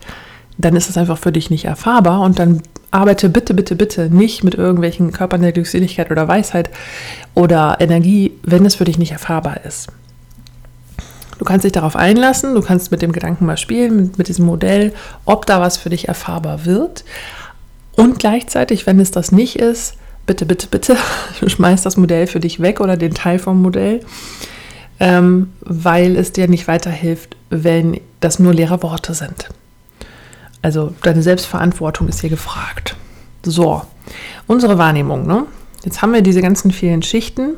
dann 0.58 0.76
ist 0.76 0.90
es 0.90 0.98
einfach 0.98 1.18
für 1.18 1.32
dich 1.32 1.50
nicht 1.50 1.66
erfahrbar 1.66 2.22
und 2.22 2.40
dann 2.40 2.62
arbeite 2.94 3.30
bitte, 3.30 3.54
bitte, 3.54 3.76
bitte 3.76 4.10
nicht 4.10 4.44
mit 4.44 4.56
irgendwelchen 4.56 5.12
Körpern 5.12 5.42
der 5.42 5.52
Glückseligkeit 5.52 6.12
oder 6.12 6.28
Weisheit 6.28 6.70
oder 7.34 7.78
Energie, 7.80 8.34
wenn 8.44 8.66
es 8.66 8.76
für 8.76 8.86
dich 8.86 8.98
nicht 8.98 9.12
erfahrbar 9.12 9.66
ist. 9.66 9.88
Du 11.40 11.46
kannst 11.46 11.66
dich 11.66 11.72
darauf 11.72 11.96
einlassen, 11.96 12.54
du 12.54 12.62
kannst 12.62 12.92
mit 12.92 13.02
dem 13.02 13.12
Gedanken 13.12 13.46
mal 13.46 13.58
spielen, 13.58 13.96
mit, 13.96 14.18
mit 14.18 14.28
diesem 14.28 14.46
Modell, 14.46 14.94
ob 15.26 15.46
da 15.46 15.60
was 15.60 15.78
für 15.78 15.90
dich 15.90 16.08
erfahrbar 16.08 16.66
wird. 16.66 17.04
Und 17.96 18.20
gleichzeitig, 18.20 18.86
wenn 18.86 19.00
es 19.00 19.12
das 19.12 19.32
nicht 19.32 19.56
ist, 19.56 19.96
bitte, 20.28 20.46
bitte, 20.46 20.68
bitte, 20.68 20.96
schmeiß 21.48 21.82
das 21.82 21.98
Modell 21.98 22.28
für 22.28 22.40
dich 22.40 22.60
weg 22.60 22.80
oder 22.80 22.96
den 22.96 23.14
Teil 23.14 23.40
vom 23.40 23.62
Modell, 23.62 24.02
ähm, 25.00 25.52
weil 25.62 26.16
es 26.16 26.32
dir 26.32 26.48
nicht 26.48 26.68
weiterhilft, 26.68 27.36
wenn 27.50 28.00
das 28.20 28.38
nur 28.38 28.54
leere 28.54 28.84
Worte 28.84 29.16
sind. 29.16 29.50
Also 30.64 30.94
deine 31.04 31.22
Selbstverantwortung 31.22 32.08
ist 32.08 32.22
hier 32.22 32.30
gefragt. 32.30 32.96
So, 33.44 33.84
unsere 34.48 34.78
Wahrnehmung. 34.78 35.28
Ne? 35.28 35.46
Jetzt 35.84 36.02
haben 36.02 36.14
wir 36.14 36.22
diese 36.22 36.42
ganzen 36.42 36.72
vielen 36.72 37.04
Schichten 37.04 37.56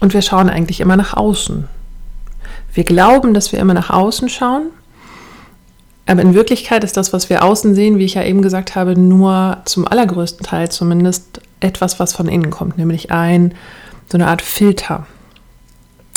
und 0.00 0.14
wir 0.14 0.22
schauen 0.22 0.48
eigentlich 0.48 0.80
immer 0.80 0.96
nach 0.96 1.14
außen. 1.14 1.68
Wir 2.72 2.84
glauben, 2.84 3.34
dass 3.34 3.52
wir 3.52 3.58
immer 3.58 3.74
nach 3.74 3.90
außen 3.90 4.30
schauen, 4.30 4.70
aber 6.06 6.22
in 6.22 6.34
Wirklichkeit 6.34 6.82
ist 6.82 6.96
das, 6.96 7.12
was 7.12 7.28
wir 7.28 7.44
außen 7.44 7.74
sehen, 7.74 7.98
wie 7.98 8.04
ich 8.04 8.14
ja 8.14 8.22
eben 8.22 8.40
gesagt 8.40 8.76
habe, 8.76 8.98
nur 8.98 9.58
zum 9.66 9.86
allergrößten 9.86 10.46
Teil 10.46 10.70
zumindest 10.70 11.42
etwas, 11.60 12.00
was 12.00 12.14
von 12.14 12.28
innen 12.28 12.50
kommt, 12.50 12.78
nämlich 12.78 13.10
ein 13.10 13.54
so 14.10 14.16
eine 14.16 14.28
Art 14.28 14.40
Filter 14.40 15.06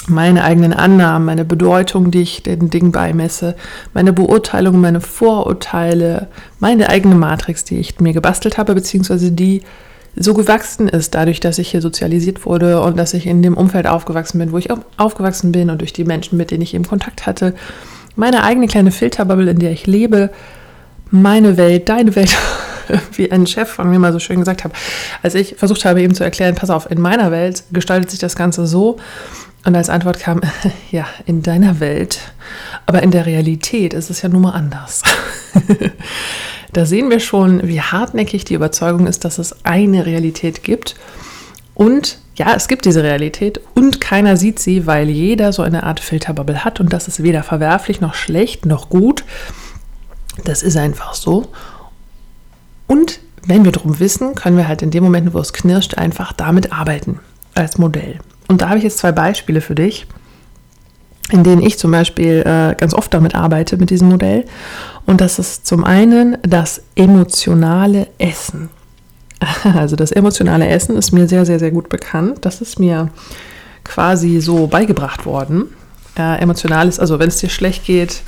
meine 0.10 0.44
eigenen 0.44 0.74
Annahmen, 0.74 1.26
meine 1.26 1.46
Bedeutung, 1.46 2.12
die 2.12 2.22
ich 2.22 2.44
den 2.44 2.70
Dingen 2.70 2.92
beimesse, 2.92 3.56
meine 3.94 4.14
Beurteilung, 4.14 4.82
meine 4.82 5.02
Vorurteile, 5.02 6.28
meine 6.60 6.90
eigene 6.90 7.16
Matrix, 7.16 7.64
die 7.64 7.80
ich 7.80 8.00
mir 8.00 8.14
gebastelt 8.14 8.58
habe, 8.58 8.76
beziehungsweise 8.76 9.32
die 9.32 9.62
so 10.16 10.34
gewachsen 10.34 10.88
ist, 10.88 11.16
dadurch, 11.16 11.40
dass 11.40 11.60
ich 11.60 11.72
hier 11.72 11.82
sozialisiert 11.82 12.46
wurde 12.46 12.82
und 12.82 12.98
dass 12.98 13.14
ich 13.14 13.28
in 13.28 13.42
dem 13.42 13.56
Umfeld 13.56 13.88
aufgewachsen 13.88 14.40
bin, 14.40 14.52
wo 14.52 14.58
ich 14.58 14.70
aufgewachsen 14.98 15.52
bin 15.52 15.70
und 15.70 15.82
durch 15.82 15.94
die 15.94 16.04
Menschen, 16.04 16.38
mit 16.38 16.52
denen 16.52 16.62
ich 16.62 16.74
eben 16.74 16.86
Kontakt 16.86 17.26
hatte. 17.26 17.54
Meine 18.16 18.44
eigene 18.44 18.68
kleine 18.68 18.92
Filterbubble, 18.92 19.52
in 19.52 19.60
der 19.60 19.72
ich 19.72 19.88
lebe, 19.88 20.32
meine 21.12 21.58
Welt, 21.58 21.90
deine 21.90 22.16
Welt, 22.16 22.36
wie 23.14 23.32
ein 23.32 23.48
Chef 23.48 23.70
von 23.70 23.90
mir 23.90 24.00
mal 24.00 24.12
so 24.12 24.20
schön 24.20 24.40
gesagt 24.40 24.64
hat, 24.64 24.74
als 25.22 25.36
ich 25.36 25.56
versucht 25.58 25.86
habe, 25.86 26.02
ihm 26.02 26.14
zu 26.14 26.24
erklären, 26.24 26.56
pass 26.56 26.70
auf, 26.70 26.90
in 26.90 27.00
meiner 27.00 27.32
Welt 27.32 27.64
gestaltet 27.72 28.10
sich 28.10 28.20
das 28.20 28.36
Ganze 28.36 28.68
so, 28.68 28.98
und 29.66 29.76
als 29.76 29.90
Antwort 29.90 30.20
kam, 30.20 30.42
ja, 30.92 31.06
in 31.26 31.42
deiner 31.42 31.80
Welt, 31.80 32.20
aber 32.86 33.04
in 33.04 33.12
der 33.12 33.26
Realität 33.26 33.94
ist 33.94 34.10
es 34.10 34.22
ja 34.22 34.30
nun 34.30 34.42
mal 34.44 34.52
anders. 34.52 35.04
da 36.74 36.86
sehen 36.86 37.10
wir 37.10 37.20
schon, 37.20 37.68
wie 37.68 37.82
hartnäckig 37.82 38.46
die 38.46 38.54
Überzeugung 38.54 39.08
ist, 39.08 39.26
dass 39.26 39.38
es 39.38 39.66
eine 39.66 40.06
Realität 40.06 40.64
gibt. 40.64 40.96
Und 41.74 42.20
ja, 42.36 42.54
es 42.56 42.68
gibt 42.68 42.86
diese 42.86 43.04
Realität 43.04 43.60
und 43.76 44.00
keiner 44.02 44.38
sieht 44.38 44.60
sie, 44.60 44.86
weil 44.88 45.10
jeder 45.10 45.52
so 45.52 45.62
eine 45.62 45.84
Art 45.84 46.00
Filterbubble 46.00 46.64
hat 46.64 46.80
und 46.80 46.94
das 46.94 47.08
ist 47.08 47.22
weder 47.22 47.44
verwerflich 47.44 48.02
noch 48.02 48.16
schlecht 48.16 48.66
noch 48.66 48.90
gut. 48.90 49.24
Das 50.46 50.64
ist 50.64 50.78
einfach 50.78 51.14
so. 51.14 51.48
Und 52.88 53.20
wenn 53.46 53.66
wir 53.66 53.72
darum 53.72 54.00
wissen, 54.00 54.36
können 54.36 54.58
wir 54.58 54.68
halt 54.68 54.82
in 54.82 54.92
dem 54.92 55.04
Moment, 55.04 55.34
wo 55.34 55.40
es 55.40 55.54
knirscht, 55.54 55.96
einfach 55.96 56.34
damit 56.34 56.72
arbeiten 56.72 57.20
als 57.56 57.78
Modell. 57.78 58.20
Und 58.50 58.62
da 58.62 58.70
habe 58.70 58.80
ich 58.80 58.84
jetzt 58.84 58.98
zwei 58.98 59.12
Beispiele 59.12 59.62
für 59.62 59.76
dich, 59.76 60.08
in 61.32 61.44
denen 61.44 61.62
ich 61.62 61.78
zum 61.78 61.92
Beispiel 61.92 62.42
äh, 62.42 62.76
ganz 62.76 62.94
oft 62.96 63.14
damit 63.14 63.36
arbeite, 63.36 63.78
mit 63.78 63.92
diesem 63.92 64.10
Modell. 64.10 64.46
Und 65.06 65.22
das 65.22 65.40
ist 65.40 65.68
zum 65.68 65.84
einen 65.84 66.38
das 66.42 66.82
emotionale 66.96 68.08
Essen. 68.18 68.70
Also 69.64 69.96
das 69.96 70.12
emotionale 70.12 70.68
Essen 70.68 70.98
ist 70.98 71.14
mir 71.14 71.28
sehr, 71.28 71.46
sehr, 71.46 71.60
sehr 71.60 71.72
gut 71.72 71.88
bekannt. 71.88 72.40
Das 72.42 72.60
ist 72.60 72.80
mir 72.80 73.10
quasi 73.86 74.42
so 74.42 74.68
beigebracht 74.68 75.26
worden. 75.26 75.68
Äh, 76.18 76.42
emotional 76.42 76.88
ist, 76.88 77.00
also 77.00 77.20
wenn 77.20 77.30
es 77.30 77.38
dir 77.38 77.50
schlecht 77.50 77.86
geht, 77.86 78.22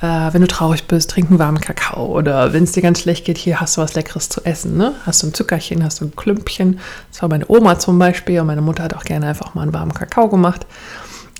äh, 0.00 0.32
wenn 0.32 0.40
du 0.40 0.48
traurig 0.48 0.86
bist, 0.86 1.10
trink 1.10 1.30
einen 1.30 1.38
warmen 1.38 1.60
Kakao. 1.60 2.06
Oder 2.06 2.52
wenn 2.52 2.64
es 2.64 2.72
dir 2.72 2.82
ganz 2.82 3.00
schlecht 3.00 3.26
geht, 3.26 3.38
hier 3.38 3.60
hast 3.60 3.76
du 3.76 3.82
was 3.82 3.94
Leckeres 3.94 4.28
zu 4.28 4.44
essen. 4.44 4.76
Ne? 4.76 4.94
Hast 5.04 5.22
du 5.22 5.26
ein 5.26 5.34
Zuckerchen, 5.34 5.84
hast 5.84 6.00
du 6.00 6.06
ein 6.06 6.16
Klümpchen. 6.16 6.80
Das 7.10 7.22
war 7.22 7.28
meine 7.28 7.44
Oma 7.48 7.78
zum 7.78 7.98
Beispiel 7.98 8.40
und 8.40 8.46
meine 8.46 8.62
Mutter 8.62 8.82
hat 8.82 8.94
auch 8.94 9.04
gerne 9.04 9.26
einfach 9.26 9.54
mal 9.54 9.62
einen 9.62 9.74
warmen 9.74 9.92
Kakao 9.92 10.28
gemacht. 10.28 10.66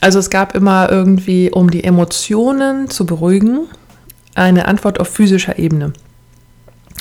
Also 0.00 0.18
es 0.18 0.30
gab 0.30 0.54
immer 0.54 0.90
irgendwie, 0.90 1.50
um 1.50 1.70
die 1.70 1.84
Emotionen 1.84 2.88
zu 2.88 3.06
beruhigen, 3.06 3.66
eine 4.34 4.66
Antwort 4.66 5.00
auf 5.00 5.08
physischer 5.08 5.58
Ebene. 5.58 5.92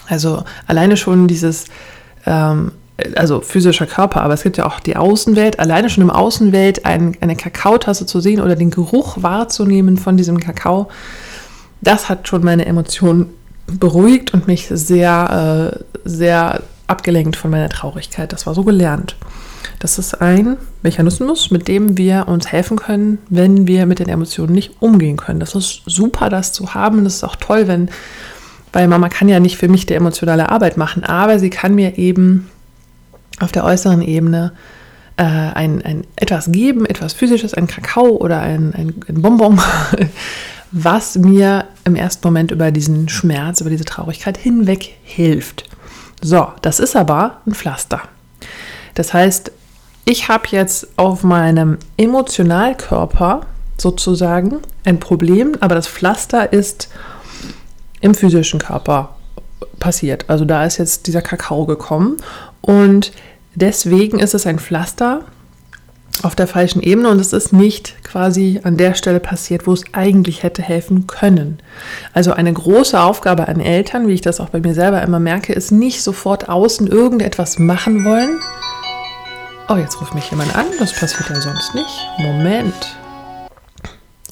Also 0.08 0.44
alleine 0.68 0.98
schon 0.98 1.28
dieses, 1.28 1.66
ähm, 2.26 2.72
also 3.16 3.42
physischer 3.42 3.86
Körper, 3.86 4.22
aber 4.22 4.34
es 4.34 4.44
gibt 4.44 4.58
ja 4.58 4.66
auch 4.66 4.80
die 4.80 4.98
Außenwelt. 4.98 5.60
Alleine 5.60 5.90
schon 5.90 6.04
im 6.04 6.10
Außenwelt 6.10 6.86
ein, 6.86 7.16
eine 7.22 7.36
Kakaotasse 7.36 8.06
zu 8.06 8.20
sehen 8.20 8.42
oder 8.42 8.56
den 8.56 8.72
Geruch 8.72 9.22
wahrzunehmen 9.22 9.98
von 9.98 10.18
diesem 10.18 10.40
Kakao, 10.40 10.90
das 11.82 12.10
hat 12.10 12.28
schon 12.28 12.44
meine 12.44 12.66
Emotionen 12.66 13.28
beruhigt 13.68 14.34
und 14.34 14.48
mich 14.48 14.68
sehr, 14.70 15.74
äh, 15.76 15.84
sehr 16.04 16.62
abgelenkt 16.88 17.36
von 17.36 17.52
meiner 17.52 17.70
Traurigkeit. 17.70 18.34
Das 18.34 18.48
war 18.48 18.56
so 18.56 18.64
gelernt. 18.64 19.16
Das 19.80 19.98
ist 19.98 20.16
ein 20.22 20.58
Mechanismus, 20.82 21.52
mit 21.52 21.68
dem 21.68 21.98
wir 21.98 22.28
uns 22.28 22.52
helfen 22.52 22.78
können, 22.78 23.20
wenn 23.30 23.68
wir 23.68 23.86
mit 23.86 24.00
den 24.00 24.10
Emotionen 24.10 24.54
nicht 24.54 24.74
umgehen 24.82 25.18
können. 25.18 25.40
Das 25.40 25.56
ist 25.56 25.84
super, 25.86 26.30
das 26.30 26.52
zu 26.52 26.74
haben. 26.74 27.04
Das 27.04 27.16
ist 27.16 27.24
auch 27.24 27.38
toll, 27.38 27.68
wenn, 27.68 27.90
weil 28.74 28.88
Mama 28.88 29.08
kann 29.08 29.30
ja 29.30 29.40
nicht 29.40 29.58
für 29.58 29.70
mich 29.70 29.86
die 29.86 29.94
emotionale 29.94 30.50
Arbeit 30.50 30.76
machen, 30.76 31.04
aber 31.04 31.40
sie 31.40 31.50
kann 31.50 31.76
mir 31.76 31.98
eben 31.98 32.50
auf 33.40 33.52
der 33.54 33.64
äußeren 33.64 34.02
Ebene 34.02 34.52
äh, 35.16 35.24
ein, 35.24 35.82
ein 35.82 36.04
etwas 36.18 36.52
geben, 36.52 36.86
etwas 36.86 37.14
physisches, 37.14 37.54
ein 37.54 37.68
Kakao 37.68 38.18
oder 38.18 38.42
ein, 38.42 38.74
ein, 38.74 38.96
ein 39.08 39.22
Bonbon, 39.22 39.62
was 40.72 41.16
mir 41.16 41.66
im 41.84 41.96
ersten 41.96 42.28
Moment 42.28 42.52
über 42.52 42.72
diesen 42.72 43.10
Schmerz, 43.10 43.62
über 43.62 43.70
diese 43.70 43.86
Traurigkeit 43.86 44.38
hinweg 44.38 44.96
hilft. 45.04 45.70
So, 46.22 46.50
das 46.62 46.80
ist 46.80 46.96
aber 46.96 47.42
ein 47.46 47.54
Pflaster. 47.54 48.02
Das 48.94 49.14
heißt, 49.14 49.52
ich 50.06 50.28
habe 50.28 50.48
jetzt 50.52 50.88
auf 50.98 51.24
meinem 51.24 51.78
Emotionalkörper 51.98 53.42
sozusagen 53.78 54.58
ein 54.84 55.00
Problem, 55.00 55.56
aber 55.60 55.76
das 55.76 55.88
Pflaster 55.88 56.52
ist 56.52 56.90
im 58.02 58.14
physischen 58.14 58.60
Körper 58.60 59.16
passiert. 59.80 60.26
Also 60.30 60.46
da 60.46 60.66
ist 60.66 60.78
jetzt 60.78 61.08
dieser 61.08 61.22
Kakao 61.22 61.66
gekommen 61.66 62.18
und 62.62 63.12
deswegen 63.56 64.20
ist 64.20 64.34
es 64.34 64.46
ein 64.46 64.60
Pflaster, 64.60 65.22
auf 66.24 66.36
der 66.36 66.48
falschen 66.48 66.82
Ebene 66.82 67.10
und 67.10 67.20
es 67.20 67.34
ist 67.34 67.54
nicht 67.54 68.04
quasi 68.04 68.60
an 68.64 68.78
der 68.78 68.94
Stelle 68.94 69.20
passiert, 69.20 69.68
wo 69.68 69.74
es 69.74 69.84
eigentlich 69.94 70.44
hätte 70.44 70.62
helfen 70.62 71.08
können. 71.08 71.60
Also 72.14 72.34
eine 72.34 72.52
große 72.52 73.00
Aufgabe 73.00 73.48
an 73.48 73.60
Eltern, 73.60 74.08
wie 74.08 74.14
ich 74.14 74.22
das 74.22 74.40
auch 74.40 74.50
bei 74.50 74.60
mir 74.60 74.74
selber 74.74 75.02
immer 75.02 75.20
merke, 75.20 75.54
ist 75.54 75.72
nicht 75.72 76.02
sofort 76.04 76.50
außen 76.50 76.88
irgendetwas 76.88 77.60
machen 77.60 78.06
wollen. 78.06 78.40
Oh, 79.70 79.76
jetzt 79.76 80.02
ruft 80.02 80.16
mich 80.16 80.30
jemand 80.32 80.56
an, 80.56 80.66
das 80.80 80.94
passiert 80.94 81.30
ja 81.30 81.40
sonst 81.40 81.76
nicht. 81.76 82.08
Moment. 82.18 82.98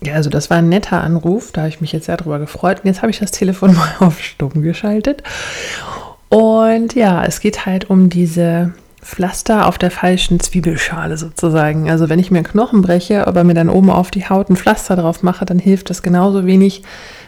Ja, 0.01 0.13
also 0.13 0.29
das 0.29 0.49
war 0.49 0.57
ein 0.57 0.69
netter 0.69 1.01
Anruf, 1.01 1.51
da 1.51 1.61
habe 1.61 1.69
ich 1.69 1.81
mich 1.81 1.91
jetzt 1.91 2.05
sehr 2.05 2.17
drüber 2.17 2.39
gefreut. 2.39 2.79
Und 2.79 2.87
jetzt 2.87 3.01
habe 3.01 3.11
ich 3.11 3.19
das 3.19 3.31
Telefon 3.31 3.75
mal 3.75 3.95
auf 3.99 4.21
Stumm 4.21 4.61
geschaltet. 4.61 5.23
Und 6.29 6.93
ja, 6.95 7.23
es 7.23 7.39
geht 7.39 7.65
halt 7.65 7.89
um 7.89 8.09
diese 8.09 8.73
Pflaster 9.07 9.67
auf 9.67 9.77
der 9.77 9.89
falschen 9.89 10.41
Zwiebelschale 10.41 11.17
sozusagen. 11.17 11.89
Also 11.89 12.09
wenn 12.09 12.19
ich 12.19 12.29
mir 12.29 12.39
einen 12.39 12.47
Knochen 12.47 12.81
breche, 12.81 13.25
aber 13.25 13.45
mir 13.45 13.53
dann 13.53 13.69
oben 13.69 13.89
auf 13.89 14.11
die 14.11 14.27
Haut 14.27 14.49
ein 14.49 14.57
Pflaster 14.57 14.97
drauf 14.97 15.23
mache, 15.23 15.45
dann 15.45 15.59
hilft 15.59 15.89
das 15.89 16.03
genauso 16.03 16.45
wenig, 16.45 16.83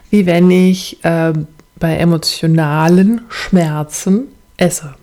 wie 0.09 0.25
wenn 0.25 0.51
ich 0.51 1.03
äh, 1.05 1.31
bei 1.79 1.95
emotionalen 1.95 3.21
Schmerzen 3.29 4.27
esse. 4.57 4.93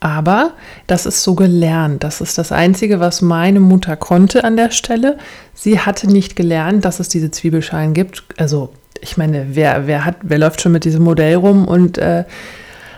Aber 0.00 0.52
das 0.86 1.04
ist 1.04 1.22
so 1.22 1.34
gelernt. 1.34 2.02
Das 2.02 2.22
ist 2.22 2.38
das 2.38 2.50
Einzige, 2.50 2.98
was 2.98 3.20
meine 3.20 3.60
Mutter 3.60 3.96
konnte 3.96 4.42
an 4.42 4.56
der 4.56 4.70
Stelle. 4.70 5.18
Sie 5.52 5.80
hatte 5.80 6.06
nicht 6.06 6.34
gelernt, 6.34 6.86
dass 6.86 6.98
es 6.98 7.10
diese 7.10 7.30
Zwiebelschalen 7.30 7.92
gibt. 7.92 8.24
Also 8.38 8.70
ich 9.02 9.18
meine, 9.18 9.48
wer, 9.50 9.86
wer, 9.86 10.06
hat, 10.06 10.16
wer 10.22 10.38
läuft 10.38 10.62
schon 10.62 10.72
mit 10.72 10.84
diesem 10.84 11.02
Modell 11.02 11.36
rum 11.36 11.68
und 11.68 11.98
äh, 11.98 12.24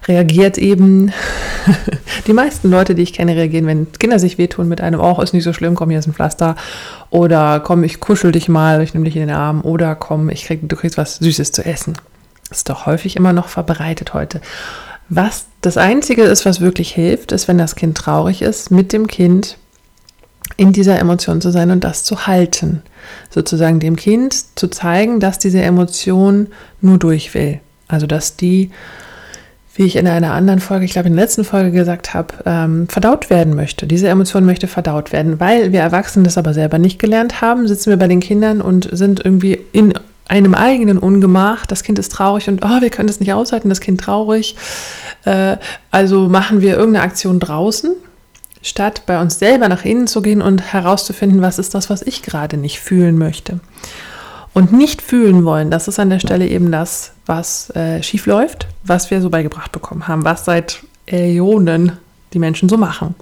reagiert 0.08 0.58
eben, 0.58 1.12
die 2.26 2.32
meisten 2.32 2.70
Leute, 2.70 2.94
die 2.94 3.02
ich 3.02 3.12
kenne, 3.12 3.36
reagieren, 3.36 3.66
wenn 3.66 3.92
Kinder 3.92 4.18
sich 4.18 4.38
wehtun 4.38 4.68
mit 4.68 4.80
einem, 4.80 5.00
oh, 5.00 5.20
ist 5.20 5.34
nicht 5.34 5.44
so 5.44 5.52
schlimm, 5.52 5.74
komm, 5.74 5.90
hier 5.90 5.98
ist 5.98 6.06
ein 6.06 6.14
Pflaster. 6.14 6.56
Oder 7.10 7.60
komm, 7.60 7.84
ich 7.84 8.00
kuschel 8.00 8.32
dich 8.32 8.48
mal, 8.48 8.82
ich 8.82 8.94
nehme 8.94 9.04
dich 9.04 9.16
in 9.16 9.26
den 9.26 9.36
Arm. 9.36 9.62
Oder 9.62 9.94
komm, 9.94 10.30
ich 10.30 10.44
krieg, 10.44 10.60
du 10.62 10.76
kriegst 10.76 10.98
was 10.98 11.16
Süßes 11.16 11.52
zu 11.52 11.64
essen. 11.64 11.96
Ist 12.50 12.70
doch 12.70 12.86
häufig 12.86 13.16
immer 13.16 13.32
noch 13.32 13.48
verbreitet 13.48 14.14
heute. 14.14 14.40
Was 15.10 15.46
das 15.60 15.76
Einzige 15.76 16.22
ist, 16.22 16.44
was 16.44 16.60
wirklich 16.60 16.92
hilft, 16.92 17.32
ist, 17.32 17.48
wenn 17.48 17.58
das 17.58 17.76
Kind 17.76 17.96
traurig 17.96 18.42
ist, 18.42 18.70
mit 18.70 18.92
dem 18.92 19.06
Kind 19.06 19.56
in 20.56 20.72
dieser 20.72 20.98
Emotion 20.98 21.40
zu 21.40 21.50
sein 21.50 21.70
und 21.70 21.84
das 21.84 22.04
zu 22.04 22.26
halten. 22.26 22.82
Sozusagen 23.30 23.80
dem 23.80 23.96
Kind 23.96 24.58
zu 24.58 24.68
zeigen, 24.68 25.20
dass 25.20 25.38
diese 25.38 25.62
Emotion 25.62 26.48
nur 26.80 26.98
durch 26.98 27.34
will. 27.34 27.60
Also 27.86 28.06
dass 28.06 28.36
die 28.36 28.70
wie 29.78 29.84
ich 29.84 29.94
in 29.94 30.08
einer 30.08 30.32
anderen 30.32 30.58
Folge, 30.58 30.84
ich 30.84 30.90
glaube 30.90 31.06
in 31.06 31.14
der 31.14 31.24
letzten 31.24 31.44
Folge 31.44 31.70
gesagt 31.70 32.12
habe, 32.12 32.34
ähm, 32.44 32.88
verdaut 32.88 33.30
werden 33.30 33.54
möchte. 33.54 33.86
Diese 33.86 34.08
Emotion 34.08 34.44
möchte 34.44 34.66
verdaut 34.66 35.12
werden. 35.12 35.38
Weil 35.38 35.70
wir 35.72 35.80
Erwachsenen 35.80 36.24
das 36.24 36.36
aber 36.36 36.52
selber 36.52 36.78
nicht 36.78 36.98
gelernt 36.98 37.40
haben, 37.40 37.68
sitzen 37.68 37.90
wir 37.90 37.96
bei 37.96 38.08
den 38.08 38.18
Kindern 38.18 38.60
und 38.60 38.88
sind 38.90 39.24
irgendwie 39.24 39.60
in 39.70 39.94
einem 40.26 40.54
eigenen 40.54 40.98
Ungemach. 40.98 41.64
Das 41.64 41.84
Kind 41.84 42.00
ist 42.00 42.10
traurig 42.10 42.48
und 42.48 42.64
oh, 42.64 42.80
wir 42.80 42.90
können 42.90 43.06
das 43.06 43.20
nicht 43.20 43.32
aushalten, 43.32 43.68
das 43.68 43.80
Kind 43.80 44.00
traurig. 44.00 44.56
Äh, 45.24 45.58
also 45.92 46.28
machen 46.28 46.60
wir 46.60 46.76
irgendeine 46.76 47.04
Aktion 47.04 47.38
draußen, 47.38 47.92
statt 48.62 49.02
bei 49.06 49.20
uns 49.20 49.38
selber 49.38 49.68
nach 49.68 49.84
innen 49.84 50.08
zu 50.08 50.22
gehen 50.22 50.42
und 50.42 50.72
herauszufinden, 50.72 51.40
was 51.40 51.60
ist 51.60 51.72
das, 51.76 51.88
was 51.88 52.02
ich 52.02 52.22
gerade 52.22 52.56
nicht 52.56 52.80
fühlen 52.80 53.16
möchte. 53.16 53.60
Und 54.58 54.72
nicht 54.72 55.02
fühlen 55.02 55.44
wollen, 55.44 55.70
das 55.70 55.86
ist 55.86 56.00
an 56.00 56.10
der 56.10 56.18
Stelle 56.18 56.48
eben 56.48 56.72
das, 56.72 57.12
was 57.26 57.70
äh, 57.76 58.02
schief 58.02 58.26
läuft, 58.26 58.66
was 58.82 59.08
wir 59.08 59.20
so 59.20 59.30
beigebracht 59.30 59.70
bekommen 59.70 60.08
haben, 60.08 60.24
was 60.24 60.44
seit 60.44 60.80
Äonen 61.06 61.92
die 62.32 62.40
Menschen 62.40 62.68
so 62.68 62.76
machen. 62.76 63.14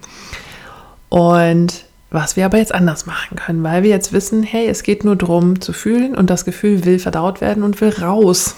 Und 1.10 1.84
was 2.08 2.36
wir 2.36 2.46
aber 2.46 2.56
jetzt 2.56 2.74
anders 2.74 3.04
machen 3.04 3.36
können, 3.36 3.62
weil 3.62 3.82
wir 3.82 3.90
jetzt 3.90 4.14
wissen, 4.14 4.44
hey, 4.44 4.66
es 4.66 4.82
geht 4.82 5.04
nur 5.04 5.14
darum 5.14 5.60
zu 5.60 5.74
fühlen 5.74 6.14
und 6.14 6.30
das 6.30 6.46
Gefühl 6.46 6.86
will 6.86 6.98
verdaut 6.98 7.42
werden 7.42 7.64
und 7.64 7.82
will 7.82 7.90
raus. 7.90 8.54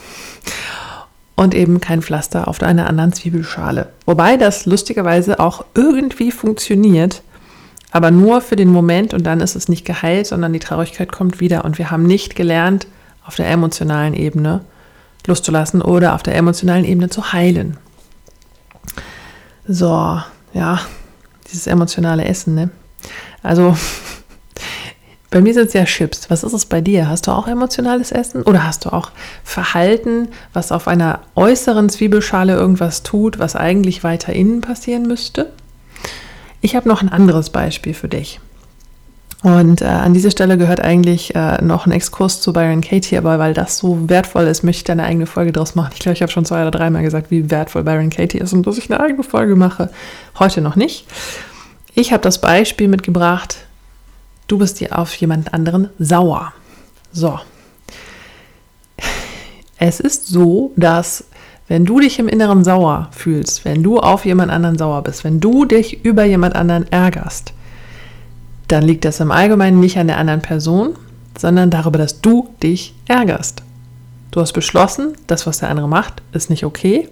Und 1.34 1.56
eben 1.56 1.80
kein 1.80 2.00
Pflaster 2.00 2.46
auf 2.46 2.62
einer 2.62 2.86
anderen 2.86 3.12
Zwiebelschale. 3.12 3.88
Wobei 4.06 4.36
das 4.36 4.66
lustigerweise 4.66 5.40
auch 5.40 5.64
irgendwie 5.74 6.30
funktioniert, 6.30 7.22
aber 7.90 8.10
nur 8.10 8.40
für 8.40 8.56
den 8.56 8.68
Moment 8.68 9.14
und 9.14 9.24
dann 9.24 9.40
ist 9.40 9.56
es 9.56 9.68
nicht 9.68 9.84
geheilt, 9.84 10.26
sondern 10.26 10.52
die 10.52 10.58
Traurigkeit 10.58 11.10
kommt 11.10 11.40
wieder 11.40 11.64
und 11.64 11.78
wir 11.78 11.90
haben 11.90 12.02
nicht 12.02 12.36
gelernt, 12.36 12.86
auf 13.24 13.36
der 13.36 13.50
emotionalen 13.50 14.14
Ebene 14.14 14.62
loszulassen 15.26 15.82
oder 15.82 16.14
auf 16.14 16.22
der 16.22 16.34
emotionalen 16.34 16.84
Ebene 16.84 17.10
zu 17.10 17.32
heilen. 17.32 17.76
So, 19.66 20.20
ja, 20.54 20.80
dieses 21.50 21.66
emotionale 21.66 22.24
Essen, 22.24 22.54
ne? 22.54 22.70
Also, 23.42 23.76
bei 25.30 25.42
mir 25.42 25.52
sind 25.52 25.66
es 25.66 25.74
ja 25.74 25.84
Chips. 25.84 26.30
Was 26.30 26.42
ist 26.42 26.54
es 26.54 26.64
bei 26.64 26.80
dir? 26.80 27.08
Hast 27.08 27.26
du 27.26 27.32
auch 27.32 27.46
emotionales 27.46 28.12
Essen 28.12 28.42
oder 28.42 28.66
hast 28.66 28.86
du 28.86 28.92
auch 28.92 29.10
Verhalten, 29.44 30.28
was 30.54 30.72
auf 30.72 30.88
einer 30.88 31.20
äußeren 31.34 31.90
Zwiebelschale 31.90 32.54
irgendwas 32.54 33.02
tut, 33.02 33.38
was 33.38 33.56
eigentlich 33.56 34.04
weiter 34.04 34.32
innen 34.32 34.62
passieren 34.62 35.02
müsste? 35.02 35.52
Ich 36.60 36.74
habe 36.74 36.88
noch 36.88 37.02
ein 37.02 37.08
anderes 37.08 37.50
Beispiel 37.50 37.94
für 37.94 38.08
dich. 38.08 38.40
Und 39.44 39.82
äh, 39.82 39.84
an 39.84 40.14
dieser 40.14 40.32
Stelle 40.32 40.58
gehört 40.58 40.80
eigentlich 40.80 41.34
äh, 41.36 41.62
noch 41.62 41.86
ein 41.86 41.92
Exkurs 41.92 42.40
zu 42.40 42.52
Byron 42.52 42.80
Katie, 42.80 43.16
aber 43.16 43.38
weil 43.38 43.54
das 43.54 43.78
so 43.78 44.08
wertvoll 44.08 44.44
ist, 44.44 44.64
möchte 44.64 44.80
ich 44.80 44.84
da 44.84 44.94
eine 44.94 45.04
eigene 45.04 45.26
Folge 45.26 45.52
draus 45.52 45.76
machen. 45.76 45.92
Ich 45.94 46.00
glaube, 46.00 46.14
ich 46.14 46.22
habe 46.22 46.32
schon 46.32 46.44
zwei 46.44 46.62
oder 46.62 46.72
dreimal 46.72 47.04
gesagt, 47.04 47.30
wie 47.30 47.48
wertvoll 47.48 47.84
Byron 47.84 48.10
Katie 48.10 48.38
ist 48.38 48.52
und 48.52 48.66
dass 48.66 48.78
ich 48.78 48.90
eine 48.90 48.98
eigene 48.98 49.22
Folge 49.22 49.54
mache. 49.54 49.90
Heute 50.40 50.60
noch 50.60 50.74
nicht. 50.74 51.06
Ich 51.94 52.12
habe 52.12 52.22
das 52.22 52.40
Beispiel 52.40 52.88
mitgebracht, 52.88 53.58
du 54.48 54.58
bist 54.58 54.80
dir 54.80 54.98
auf 54.98 55.14
jemand 55.14 55.54
anderen 55.54 55.90
sauer. 56.00 56.52
So. 57.12 57.38
Es 59.78 60.00
ist 60.00 60.26
so, 60.26 60.72
dass 60.74 61.24
wenn 61.68 61.84
du 61.84 62.00
dich 62.00 62.18
im 62.18 62.28
Inneren 62.28 62.64
sauer 62.64 63.08
fühlst, 63.12 63.64
wenn 63.64 63.82
du 63.82 63.98
auf 63.98 64.24
jemand 64.24 64.50
anderen 64.50 64.78
sauer 64.78 65.02
bist, 65.02 65.22
wenn 65.22 65.38
du 65.38 65.66
dich 65.66 66.04
über 66.04 66.24
jemand 66.24 66.56
anderen 66.56 66.90
ärgerst, 66.90 67.52
dann 68.68 68.82
liegt 68.82 69.04
das 69.04 69.20
im 69.20 69.30
Allgemeinen 69.30 69.80
nicht 69.80 69.98
an 69.98 70.06
der 70.08 70.18
anderen 70.18 70.42
Person, 70.42 70.94
sondern 71.38 71.70
darüber, 71.70 71.98
dass 71.98 72.20
du 72.20 72.48
dich 72.62 72.94
ärgerst. 73.06 73.62
Du 74.30 74.40
hast 74.40 74.52
beschlossen, 74.52 75.12
das, 75.26 75.46
was 75.46 75.58
der 75.58 75.70
andere 75.70 75.88
macht, 75.88 76.22
ist 76.32 76.50
nicht 76.50 76.64
okay, 76.64 77.08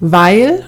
weil 0.00 0.64